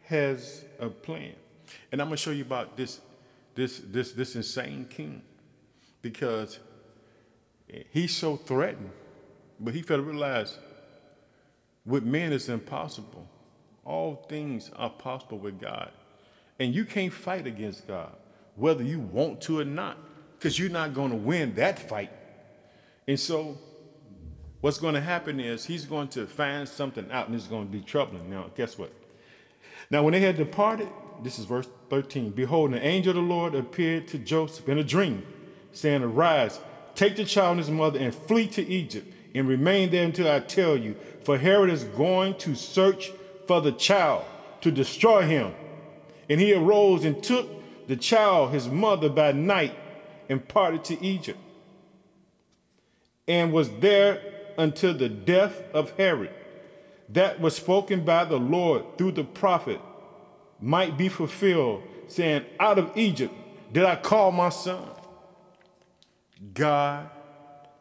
has 0.04 0.66
a 0.80 0.90
plan. 0.90 1.34
And 1.92 2.02
I'm 2.02 2.08
going 2.08 2.18
to 2.18 2.22
show 2.22 2.32
you 2.32 2.44
about 2.44 2.76
this, 2.76 3.00
this, 3.56 3.80
this, 3.80 4.12
this 4.12 4.36
insane 4.36 4.86
king 4.90 5.22
because 6.02 6.60
he's 7.92 8.16
so 8.16 8.36
threatened, 8.36 8.92
but 9.60 9.74
he 9.74 9.82
failed 9.82 10.02
to 10.02 10.12
realize 10.12 10.58
with 11.86 12.04
men 12.04 12.34
it's 12.34 12.50
impossible. 12.50 13.28
All 13.86 14.26
things 14.30 14.72
are 14.76 14.90
possible 14.90 15.38
with 15.38 15.60
God. 15.60 15.92
And 16.60 16.74
you 16.74 16.86
can't 16.86 17.12
fight 17.12 17.48
against 17.48 17.88
God, 17.88 18.16
whether 18.56 18.84
you 18.84 19.00
want 19.00 19.42
to 19.42 19.60
or 19.60 19.66
not, 19.66 19.98
because 20.36 20.58
you're 20.58 20.70
not 20.70 20.94
going 20.94 21.10
to 21.10 21.18
win 21.18 21.56
that 21.56 21.80
fight. 21.80 22.12
And 23.08 23.20
so, 23.20 23.58
what's 24.64 24.78
going 24.78 24.94
to 24.94 25.02
happen 25.02 25.42
is 25.42 25.66
he's 25.66 25.84
going 25.84 26.08
to 26.08 26.26
find 26.26 26.68
something 26.70 27.12
out 27.12 27.28
and 27.28 27.36
it's 27.36 27.48
going 27.48 27.66
to 27.66 27.72
be 27.72 27.82
troubling. 27.82 28.30
Now, 28.30 28.46
guess 28.56 28.78
what? 28.78 28.94
Now, 29.92 30.04
when 30.04 30.14
they 30.14 30.22
had 30.22 30.38
departed, 30.38 30.88
this 31.22 31.38
is 31.38 31.44
verse 31.44 31.68
13 31.90 32.30
Behold, 32.30 32.72
an 32.72 32.80
angel 32.80 33.10
of 33.10 33.16
the 33.18 33.22
Lord 33.22 33.56
appeared 33.56 34.08
to 34.08 34.18
Joseph 34.18 34.70
in 34.70 34.78
a 34.78 34.84
dream, 34.84 35.24
saying, 35.74 36.02
Arise, 36.02 36.62
take 36.96 37.18
the 37.18 37.26
child 37.26 37.58
and 37.58 37.60
his 37.60 37.70
mother, 37.70 38.00
and 38.00 38.16
flee 38.16 38.48
to 38.48 38.66
Egypt, 38.66 39.14
and 39.36 39.50
remain 39.50 39.90
there 39.90 40.06
until 40.06 40.32
I 40.32 40.40
tell 40.40 40.78
you, 40.78 40.96
for 41.24 41.38
Herod 41.38 41.70
is 41.70 41.84
going 41.84 42.36
to 42.38 42.56
search 42.56 43.12
for 43.48 43.60
the 43.60 43.74
child 43.74 44.24
to 44.62 44.72
destroy 44.72 45.24
him. 45.24 45.54
And 46.30 46.40
he 46.40 46.54
arose 46.54 47.04
and 47.04 47.22
took 47.22 47.50
the 47.90 47.98
child, 47.98 48.54
his 48.54 48.70
mother, 48.70 49.10
by 49.10 49.34
night 49.34 49.78
and 50.30 50.48
parted 50.48 50.86
to 50.86 51.06
Egypt, 51.06 51.40
and 53.28 53.52
was 53.52 53.70
there 53.80 54.33
until 54.58 54.94
the 54.94 55.10
death 55.10 55.62
of 55.74 55.92
Herod. 55.98 56.32
That 57.10 57.40
was 57.40 57.56
spoken 57.56 58.06
by 58.06 58.26
the 58.26 58.38
Lord 58.38 58.98
through 58.98 59.12
the 59.14 59.24
prophet 59.24 59.80
might 60.60 60.98
be 60.98 61.10
fulfilled, 61.10 61.84
saying, 62.08 62.46
Out 62.60 62.80
of 62.80 62.98
Egypt 62.98 63.34
did 63.72 63.84
I 63.84 63.96
call 63.96 64.32
my 64.32 64.50
son. 64.50 64.88
God 66.54 67.10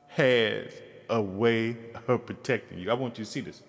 has 0.08 0.72
a 1.08 1.20
way 1.20 1.76
of 2.08 2.26
protecting 2.26 2.78
you. 2.78 2.90
I 2.90 2.94
want 2.94 3.18
you 3.18 3.24
to 3.24 3.30
see 3.30 3.40
this. 3.40 3.62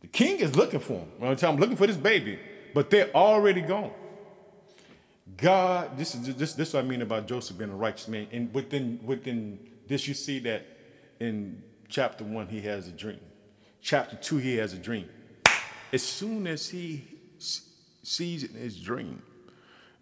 The 0.00 0.08
king 0.08 0.40
is 0.40 0.56
looking 0.56 0.80
for 0.80 0.94
him. 0.94 1.38
I'm 1.42 1.56
looking 1.56 1.76
for 1.76 1.86
this 1.86 1.96
baby, 1.96 2.38
but 2.74 2.90
they're 2.90 3.14
already 3.14 3.60
gone. 3.60 3.92
God, 5.36 5.96
this 5.96 6.14
is 6.14 6.34
this, 6.34 6.54
this 6.54 6.68
is 6.68 6.74
what 6.74 6.84
I 6.84 6.86
mean 6.86 7.02
about 7.02 7.26
Joseph 7.26 7.56
being 7.56 7.70
a 7.70 7.76
righteous 7.76 8.08
man. 8.08 8.26
And 8.32 8.52
within 8.52 8.98
within 9.04 9.58
this, 9.86 10.08
you 10.08 10.14
see 10.14 10.40
that 10.40 10.66
in 11.20 11.62
chapter 11.92 12.24
one, 12.24 12.48
he 12.48 12.62
has 12.62 12.88
a 12.88 12.90
dream. 12.90 13.20
Chapter 13.80 14.16
two, 14.16 14.38
he 14.38 14.56
has 14.56 14.72
a 14.72 14.78
dream. 14.78 15.08
As 15.92 16.02
soon 16.02 16.46
as 16.46 16.68
he 16.70 17.04
sees 18.02 18.42
in 18.42 18.54
his 18.54 18.80
dream, 18.80 19.22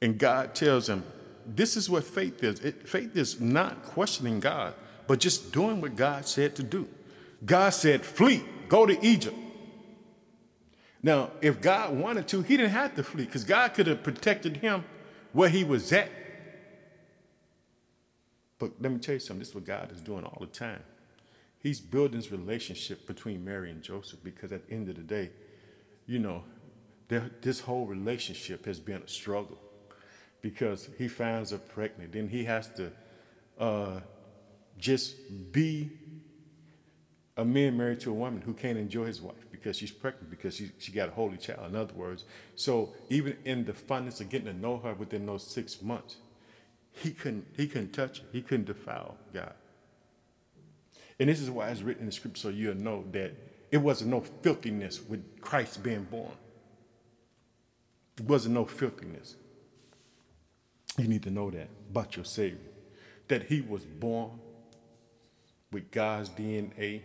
and 0.01 0.18
God 0.18 0.55
tells 0.55 0.88
him, 0.88 1.03
This 1.45 1.76
is 1.76 1.91
what 1.91 2.05
faith 2.05 2.43
is. 2.43 2.61
It, 2.61 2.88
faith 2.88 3.16
is 3.16 3.41
not 3.41 3.82
questioning 3.82 4.41
God, 4.41 4.74
but 5.07 5.18
just 5.18 5.53
doing 5.53 5.80
what 5.80 5.97
God 5.97 6.26
said 6.26 6.55
to 6.57 6.62
do. 6.62 6.88
God 7.45 7.70
said, 7.70 8.05
Flee, 8.05 8.45
go 8.68 8.86
to 8.86 9.05
Egypt. 9.05 9.36
Now, 11.03 11.30
if 11.41 11.61
God 11.61 11.97
wanted 11.97 12.28
to, 12.28 12.43
he 12.43 12.57
didn't 12.57 12.72
have 12.72 12.95
to 12.97 13.03
flee 13.03 13.24
because 13.24 13.45
God 13.45 13.74
could 13.74 13.86
have 13.86 14.03
protected 14.03 14.59
him 14.59 14.84
where 15.32 15.49
he 15.49 15.64
was 15.64 15.93
at. 15.93 16.11
But 18.59 18.72
let 18.80 18.93
me 18.93 18.99
tell 18.99 19.14
you 19.14 19.18
something 19.18 19.38
this 19.38 19.49
is 19.49 19.55
what 19.55 19.64
God 19.64 19.91
is 19.91 20.03
doing 20.03 20.24
all 20.24 20.36
the 20.38 20.47
time. 20.47 20.82
He's 21.63 21.81
building 21.81 22.19
this 22.19 22.33
relationship 22.33 23.07
between 23.07 23.45
Mary 23.45 23.71
and 23.71 23.83
Joseph 23.83 24.21
because 24.25 24.51
at 24.53 24.67
the 24.67 24.75
end 24.75 24.89
of 24.89 24.97
the 24.97 25.03
day, 25.03 25.31
you 26.07 26.19
know, 26.19 26.43
this 27.43 27.61
whole 27.61 27.87
relationship 27.87 28.65
has 28.65 28.81
been 28.81 29.03
a 29.03 29.09
struggle 29.09 29.59
because 30.43 30.89
he 30.97 31.09
finds 31.09 31.51
her 31.51 31.59
pregnant. 31.59 32.13
Then 32.13 32.29
he 32.29 32.45
has 32.45 32.71
to 32.77 32.93
uh, 33.59 34.01
just 34.79 35.53
be 35.53 35.91
a 37.37 37.45
man 37.45 37.77
married 37.77 38.01
to 38.01 38.11
a 38.11 38.15
woman 38.15 38.41
who 38.41 38.53
can't 38.53 38.79
enjoy 38.79 39.05
his 39.05 39.21
wife 39.21 39.47
because 39.51 39.77
she's 39.77 39.91
pregnant 39.91 40.31
because 40.31 40.57
she, 40.57 40.71
she 40.79 40.93
got 40.93 41.09
a 41.09 41.13
holy 41.13 41.37
child. 41.37 41.71
In 41.71 41.77
other 41.77 41.95
words 41.95 42.25
so 42.55 42.93
even 43.09 43.37
in 43.45 43.65
the 43.65 43.73
funness 43.73 44.21
of 44.21 44.29
getting 44.29 44.47
to 44.47 44.53
know 44.53 44.79
her 44.79 44.95
within 44.95 45.27
those 45.27 45.47
six 45.47 45.81
months 45.81 46.17
he 46.93 47.11
couldn't 47.13 47.47
he 47.57 47.67
couldn't 47.67 47.93
touch 47.93 48.21
her. 48.21 48.25
He 48.33 48.43
couldn't 48.43 48.67
defile 48.67 49.17
god 49.33 49.55
and 51.21 51.29
this 51.29 51.41
is 51.41 51.51
why 51.51 51.68
it's 51.68 51.83
written 51.83 52.03
in 52.03 52.07
the 52.07 52.12
scripture 52.12 52.41
so 52.41 52.49
you'll 52.49 52.75
know 52.75 53.05
that 53.12 53.33
it 53.71 53.79
wasn't 53.79 54.11
no 54.11 54.23
filthiness 54.43 55.01
with 55.01 55.41
christ 55.41 55.83
being 55.83 56.05
born. 56.05 56.33
It 58.18 58.25
wasn't 58.25 58.55
no 58.55 58.64
filthiness. 58.64 59.37
You 60.99 61.07
need 61.07 61.23
to 61.23 61.31
know 61.31 61.51
that 61.51 61.68
about 61.91 62.16
your 62.16 62.25
savior 62.25 62.59
that 63.29 63.45
he 63.45 63.61
was 63.61 63.85
born 63.85 64.33
with 65.71 65.89
god's 65.93 66.29
dna 66.31 67.01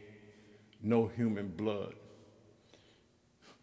no 0.81 1.07
human 1.07 1.47
blood 1.49 1.93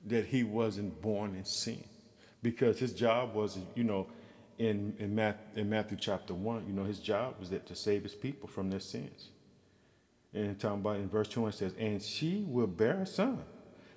that 0.07 0.27
he 0.27 0.43
wasn't 0.43 1.01
born 1.01 1.35
in 1.35 1.45
sin. 1.45 1.83
Because 2.43 2.79
his 2.79 2.93
job 2.93 3.35
was, 3.35 3.59
you 3.75 3.85
know, 3.85 4.09
in, 4.59 4.95
in, 4.99 5.15
Matthew, 5.15 5.63
in 5.63 5.71
Matthew 5.71 5.97
chapter 6.01 6.35
1, 6.35 6.67
you 6.67 6.73
know, 6.73 6.85
his 6.85 6.99
job 6.99 7.37
was 7.39 7.51
that 7.51 7.67
to 7.67 7.77
save 7.77 8.03
his 8.03 8.15
people 8.15 8.49
from 8.49 8.71
their 8.71 8.81
sins. 8.81 9.29
And 10.35 10.59
talking 10.59 10.81
about 10.81 10.97
in 10.97 11.09
verse 11.09 11.29
2, 11.29 11.47
it 11.49 11.55
says, 11.55 11.75
And 11.79 12.01
she 12.03 12.45
will 12.47 12.67
bear 12.67 13.03
a 13.03 13.07
son. 13.07 13.45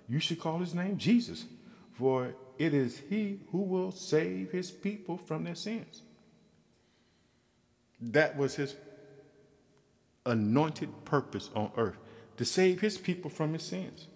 You 0.07 0.19
should 0.19 0.39
call 0.39 0.59
his 0.59 0.73
name 0.73 0.97
Jesus, 0.97 1.45
for 1.93 2.35
it 2.57 2.73
is 2.73 3.01
he 3.09 3.39
who 3.51 3.59
will 3.59 3.91
save 3.91 4.51
his 4.51 4.69
people 4.69 5.17
from 5.17 5.45
their 5.45 5.55
sins. 5.55 6.01
That 8.01 8.37
was 8.37 8.55
his 8.55 8.75
anointed 10.25 11.05
purpose 11.05 11.49
on 11.55 11.71
earth 11.77 11.97
to 12.37 12.45
save 12.45 12.81
his 12.81 12.97
people 12.97 13.29
from 13.29 13.53
his 13.53 13.63
sins. 13.63 14.07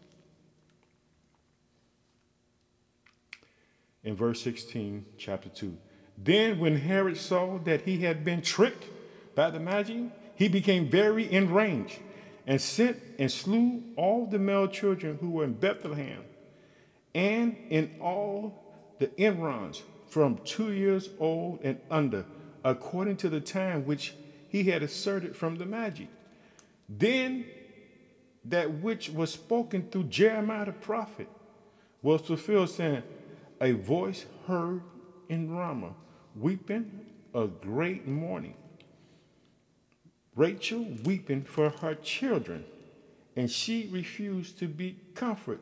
in 4.03 4.15
verse 4.15 4.41
16, 4.41 5.05
chapter 5.17 5.49
2. 5.49 5.77
Then, 6.17 6.59
when 6.59 6.77
Herod 6.77 7.17
saw 7.17 7.59
that 7.59 7.81
he 7.81 7.99
had 7.99 8.25
been 8.25 8.41
tricked 8.41 8.85
by 9.35 9.49
the 9.49 9.59
Magi, 9.59 10.07
he 10.35 10.47
became 10.47 10.89
very 10.89 11.31
enraged 11.31 11.99
and 12.49 12.59
sent 12.59 12.97
and 13.19 13.31
slew 13.31 13.83
all 13.95 14.25
the 14.25 14.39
male 14.39 14.67
children 14.67 15.19
who 15.21 15.29
were 15.29 15.43
in 15.43 15.53
Bethlehem 15.53 16.23
and 17.13 17.55
in 17.69 17.95
all 18.01 18.73
the 18.97 19.09
environs 19.21 19.83
from 20.07 20.39
two 20.43 20.73
years 20.73 21.09
old 21.19 21.59
and 21.61 21.79
under, 21.91 22.25
according 22.63 23.17
to 23.17 23.29
the 23.29 23.39
time 23.39 23.85
which 23.85 24.15
he 24.47 24.63
had 24.63 24.81
asserted 24.81 25.35
from 25.35 25.57
the 25.57 25.65
Magi. 25.65 26.05
Then 26.89 27.45
that 28.45 28.81
which 28.81 29.11
was 29.11 29.31
spoken 29.31 29.87
through 29.91 30.05
Jeremiah 30.05 30.65
the 30.65 30.71
prophet 30.71 31.29
was 32.01 32.21
fulfilled, 32.21 32.71
saying, 32.71 33.03
a 33.61 33.73
voice 33.73 34.25
heard 34.47 34.81
in 35.27 35.51
Ramah, 35.51 35.93
weeping 36.35 37.05
a 37.35 37.45
great 37.45 38.07
mourning. 38.07 38.55
Rachel 40.39 40.85
weeping 41.03 41.43
for 41.43 41.69
her 41.69 41.95
children, 41.95 42.63
and 43.35 43.51
she 43.51 43.89
refused 43.91 44.57
to 44.59 44.69
be 44.69 44.95
comforted 45.13 45.59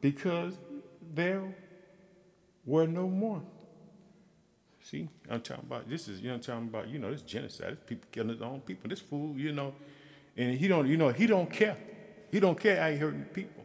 because 0.00 0.54
there 1.12 1.42
were 2.64 2.86
no 2.86 3.08
more. 3.08 3.42
See, 4.84 5.08
I'm 5.28 5.40
talking 5.40 5.64
about 5.66 5.90
this 5.90 6.06
is 6.06 6.20
you 6.20 6.28
know 6.28 6.34
I'm 6.34 6.40
talking 6.40 6.68
about 6.68 6.86
you 6.86 7.00
know 7.00 7.10
this 7.10 7.22
genocide, 7.22 7.72
this 7.72 7.78
people 7.84 8.06
killing 8.12 8.38
their 8.38 8.46
own 8.46 8.60
people, 8.60 8.88
this 8.88 9.00
fool, 9.00 9.34
you 9.36 9.50
know, 9.50 9.74
and 10.36 10.56
he 10.56 10.68
don't 10.68 10.86
you 10.86 10.96
know 10.96 11.08
he 11.08 11.26
don't 11.26 11.50
care, 11.50 11.76
he 12.30 12.38
don't 12.38 12.58
care 12.58 12.80
how 12.80 12.88
he 12.88 12.98
hurting 12.98 13.24
people, 13.34 13.64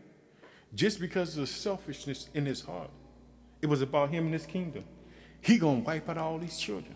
just 0.73 0.99
because 0.99 1.35
of 1.35 1.41
the 1.41 1.47
selfishness 1.47 2.29
in 2.33 2.47
his 2.47 2.61
heart. 2.61 2.89
It 3.61 3.67
was 3.67 3.83
about 3.83 4.09
him 4.09 4.25
and 4.25 4.33
his 4.33 4.47
kingdom. 4.47 4.85
He 5.41 5.59
gonna 5.59 5.81
wipe 5.81 6.09
out 6.09 6.17
all 6.17 6.39
these 6.39 6.57
children. 6.57 6.95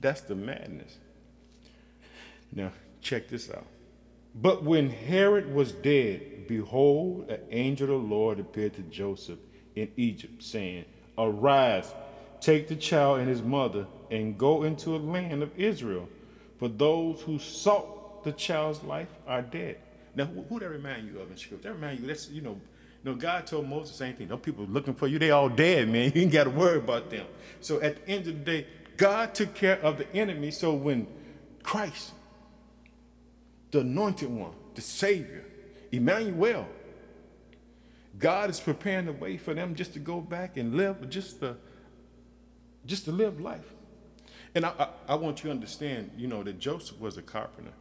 That's 0.00 0.22
the 0.22 0.34
madness. 0.34 0.96
Now, 2.52 2.72
check 3.00 3.28
this 3.28 3.50
out. 3.50 3.66
But 4.34 4.62
when 4.64 4.90
Herod 4.90 5.54
was 5.54 5.72
dead, 5.72 6.46
behold, 6.48 7.28
an 7.30 7.40
angel 7.50 7.94
of 7.94 8.02
the 8.02 8.08
Lord 8.08 8.40
appeared 8.40 8.74
to 8.74 8.82
Joseph 8.82 9.38
in 9.74 9.90
Egypt, 9.96 10.42
saying, 10.42 10.84
Arise, 11.18 11.92
take 12.40 12.68
the 12.68 12.76
child 12.76 13.20
and 13.20 13.28
his 13.28 13.42
mother, 13.42 13.86
and 14.10 14.38
go 14.38 14.62
into 14.62 14.96
a 14.96 14.98
land 14.98 15.42
of 15.42 15.58
Israel, 15.58 16.08
for 16.58 16.68
those 16.68 17.20
who 17.20 17.38
sought 17.38 18.24
the 18.24 18.32
child's 18.32 18.82
life 18.84 19.08
are 19.26 19.42
dead. 19.42 19.78
Now, 20.14 20.26
who, 20.26 20.42
who 20.42 20.60
that 20.60 20.68
remind 20.68 21.08
you 21.08 21.18
of 21.20 21.30
in 21.30 21.36
Scripture? 21.36 21.68
That 21.68 21.74
remind 21.74 22.00
you, 22.00 22.06
that's, 22.06 22.28
you 22.30 22.42
know, 22.42 22.60
no, 23.04 23.14
God 23.14 23.46
told 23.46 23.68
Moses 23.68 23.90
the 23.90 23.96
same 23.96 24.14
thing. 24.14 24.28
No 24.28 24.36
people 24.36 24.64
looking 24.66 24.94
for 24.94 25.08
you, 25.08 25.18
they 25.18 25.30
all 25.30 25.48
dead, 25.48 25.88
man. 25.88 26.12
You 26.14 26.22
ain't 26.22 26.32
got 26.32 26.44
to 26.44 26.50
worry 26.50 26.78
about 26.78 27.10
them. 27.10 27.26
So 27.60 27.80
at 27.80 28.04
the 28.04 28.12
end 28.12 28.28
of 28.28 28.38
the 28.38 28.44
day, 28.44 28.66
God 28.96 29.34
took 29.34 29.54
care 29.54 29.80
of 29.80 29.98
the 29.98 30.10
enemy. 30.14 30.50
So 30.52 30.72
when 30.72 31.06
Christ, 31.62 32.12
the 33.72 33.80
anointed 33.80 34.30
one, 34.30 34.52
the 34.74 34.80
Savior, 34.80 35.44
Emmanuel, 35.90 36.68
God 38.18 38.48
is 38.50 38.60
preparing 38.60 39.06
the 39.06 39.12
way 39.12 39.36
for 39.36 39.52
them 39.52 39.74
just 39.74 39.92
to 39.94 39.98
go 39.98 40.20
back 40.20 40.56
and 40.56 40.76
live, 40.76 41.10
just 41.10 41.40
to, 41.40 41.56
just 42.86 43.06
to 43.06 43.12
live 43.12 43.40
life. 43.40 43.74
And 44.54 44.64
I, 44.64 44.72
I, 44.78 44.88
I 45.08 45.14
want 45.16 45.38
you 45.38 45.48
to 45.48 45.50
understand, 45.50 46.12
you 46.16 46.28
know, 46.28 46.44
that 46.44 46.60
Joseph 46.60 47.00
was 47.00 47.16
a 47.16 47.22
carpenter. 47.22 47.72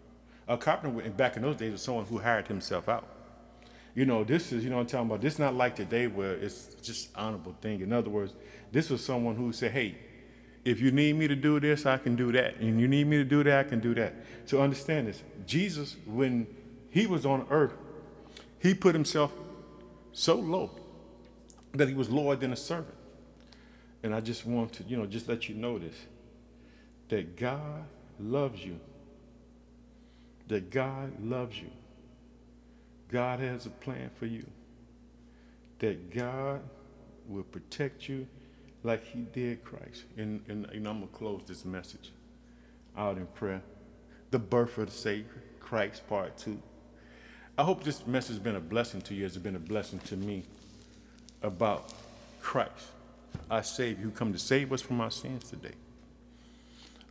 A 0.48 0.58
carpenter 0.58 1.10
back 1.12 1.36
in 1.36 1.44
those 1.44 1.58
days 1.58 1.72
was 1.72 1.82
someone 1.84 2.06
who 2.06 2.18
hired 2.18 2.48
himself 2.48 2.89
out 2.89 3.08
you 3.94 4.06
know, 4.06 4.24
this 4.24 4.52
is, 4.52 4.64
you 4.64 4.70
know 4.70 4.80
I'm 4.80 4.86
talking 4.86 5.08
about? 5.08 5.22
This 5.22 5.34
is 5.34 5.39
not 5.39 5.54
like 5.54 5.76
today 5.76 6.08
where 6.08 6.34
it's 6.34 6.76
just 6.76 7.10
honorable 7.16 7.56
thing. 7.62 7.82
In 7.82 7.92
other 7.92 8.10
words, 8.10 8.34
this 8.72 8.89
was 8.89 9.04
someone 9.04 9.36
who 9.36 9.52
said, 9.52 9.72
hey, 9.72 9.98
if 10.64 10.80
you 10.80 10.92
need 10.92 11.16
me 11.16 11.28
to 11.28 11.36
do 11.36 11.60
this, 11.60 11.86
I 11.86 11.98
can 11.98 12.16
do 12.16 12.32
that. 12.32 12.58
And 12.58 12.80
you 12.80 12.88
need 12.88 13.08
me 13.08 13.18
to 13.18 13.24
do 13.24 13.44
that, 13.44 13.66
I 13.66 13.70
can 13.70 13.80
do 13.80 13.94
that. 13.96 14.14
So 14.46 14.62
understand 14.62 15.08
this. 15.08 15.22
Jesus, 15.46 15.96
when 16.06 16.48
he 16.89 17.08
was 17.08 17.26
on 17.26 17.46
earth, 17.50 17.74
he 18.60 18.74
put 18.74 18.94
himself 18.94 19.32
so 20.12 20.36
low 20.36 20.72
that 21.74 21.88
he 21.88 21.94
was 21.94 22.10
lower 22.10 22.36
than 22.36 22.52
a 22.52 22.56
servant. 22.56 22.96
And 24.04 24.14
I 24.14 24.20
just 24.20 24.46
want 24.46 24.74
to, 24.74 24.84
you 24.84 24.98
know, 24.98 25.06
just 25.06 25.28
let 25.28 25.48
you 25.48 25.56
know 25.56 25.78
this 25.80 25.96
that 27.10 27.36
God 27.36 27.84
loves 28.20 28.64
you. 28.64 28.80
That 30.48 30.70
God 30.70 31.12
loves 31.22 31.60
you. 31.60 31.70
God 33.10 33.39
has 33.39 33.66
a 33.66 33.70
plan 33.70 34.10
for 34.18 34.26
you. 34.26 34.46
That 35.80 36.14
God 36.14 36.62
will 37.28 37.44
protect 37.44 38.08
you 38.08 38.28
like 38.84 39.04
he 39.06 39.22
did 39.34 39.64
Christ. 39.64 40.04
And, 40.18 40.42
and, 40.48 40.66
and 40.66 40.88
I'm 40.88 41.00
going 41.00 41.08
to 41.10 41.18
close 41.18 41.44
this 41.46 41.66
message 41.66 42.12
out 42.98 43.18
in 43.18 43.28
prayer. 43.28 43.62
The 44.32 44.40
birth 44.40 44.78
of 44.78 44.88
the 44.88 44.92
Savior, 44.92 45.44
Christ, 45.60 46.08
part 46.08 46.38
two. 46.38 46.62
I 47.58 47.64
hope 47.64 47.84
this 47.84 48.08
message 48.08 48.36
has 48.36 48.40
been 48.40 48.56
a 48.56 48.62
blessing 48.62 49.02
to 49.02 49.14
you, 49.14 49.26
as 49.26 49.36
it's 49.36 49.44
been 49.44 49.58
a 49.58 49.60
blessing 49.60 50.00
to 50.00 50.16
me 50.16 50.44
about 51.44 51.94
Christ, 52.42 52.88
our 53.50 53.62
Savior, 53.62 54.04
who 54.04 54.12
come 54.12 54.32
to 54.32 54.40
save 54.40 54.72
us 54.72 54.82
from 54.82 55.02
our 55.02 55.12
sins 55.12 55.50
today. 55.50 55.76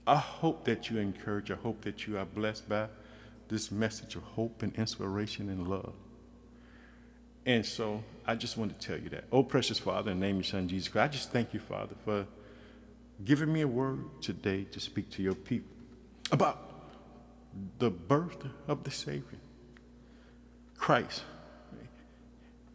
I 0.07 0.17
hope 0.17 0.65
that 0.65 0.91
you 0.91 0.99
encourage. 0.99 1.51
I 1.51 1.57
hope 1.57 1.83
that 1.83 2.07
you 2.07 2.17
are 2.17 2.25
blessed 2.25 2.69
by 2.69 2.89
this 3.49 3.71
message 3.71 4.17
of 4.17 4.23
hope 4.23 4.63
and 4.63 4.75
inspiration 4.77 5.51
and 5.51 5.69
love. 5.69 5.93
And 7.45 7.65
so 7.67 8.03
I 8.27 8.35
just 8.35 8.57
want 8.57 8.79
to 8.79 8.87
tell 8.87 8.99
you 8.99 9.11
that. 9.11 9.25
Oh, 9.31 9.43
precious 9.43 9.79
Father, 9.79 10.11
in 10.11 10.21
the 10.21 10.27
name 10.27 10.37
of 10.37 10.45
your 10.45 10.51
Son, 10.51 10.69
Jesus 10.69 10.89
Christ, 10.89 11.05
I 11.05 11.13
just 11.13 11.33
thank 11.33 11.53
you, 11.53 11.61
Father, 11.61 11.95
for 12.05 12.27
giving 13.25 13.53
me 13.53 13.61
a 13.61 13.69
word 13.69 14.05
today 14.23 14.65
to 14.73 14.81
speak 14.81 15.11
to 15.11 15.23
your 15.23 15.35
people 15.35 15.71
about 16.33 16.70
the 17.79 17.91
birth 17.91 18.45
of 18.69 18.85
the 18.85 18.91
Savior, 18.91 19.39
Christ, 20.77 21.23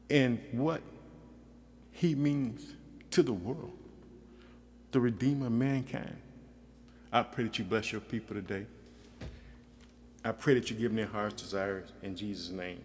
and 0.10 0.40
what 0.52 0.82
he 1.92 2.16
means 2.16 2.74
to 3.12 3.24
the 3.24 3.34
world, 3.34 3.78
the 4.92 5.00
Redeemer 5.00 5.48
of 5.48 5.54
mankind. 5.54 6.18
I 7.12 7.24
pray 7.24 7.46
that 7.46 7.58
you 7.58 7.66
bless 7.66 7.92
your 7.92 8.02
people 8.02 8.36
today. 8.36 8.66
I 10.24 10.32
pray 10.32 10.56
that 10.56 10.70
you 10.70 10.76
give 10.76 10.90
them 10.90 10.98
their 10.98 11.06
heart's 11.06 11.42
desires 11.42 11.92
in 12.02 12.16
Jesus' 12.16 12.50
name. 12.50 12.82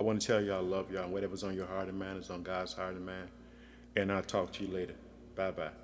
I 0.00 0.04
want 0.04 0.20
to 0.20 0.26
tell 0.26 0.42
you 0.42 0.52
I 0.52 0.58
love 0.58 0.90
y'all, 0.90 1.08
whatever's 1.08 1.44
on 1.44 1.54
your 1.54 1.66
heart 1.66 1.88
and 1.88 1.98
mind 1.98 2.18
is 2.18 2.30
on 2.30 2.42
God's 2.42 2.72
heart 2.72 2.94
and 2.94 3.04
mind. 3.04 3.28
And 3.96 4.10
I'll 4.10 4.22
talk 4.22 4.52
to 4.52 4.64
you 4.64 4.72
later. 4.72 4.94
Bye 5.36 5.50
bye. 5.50 5.81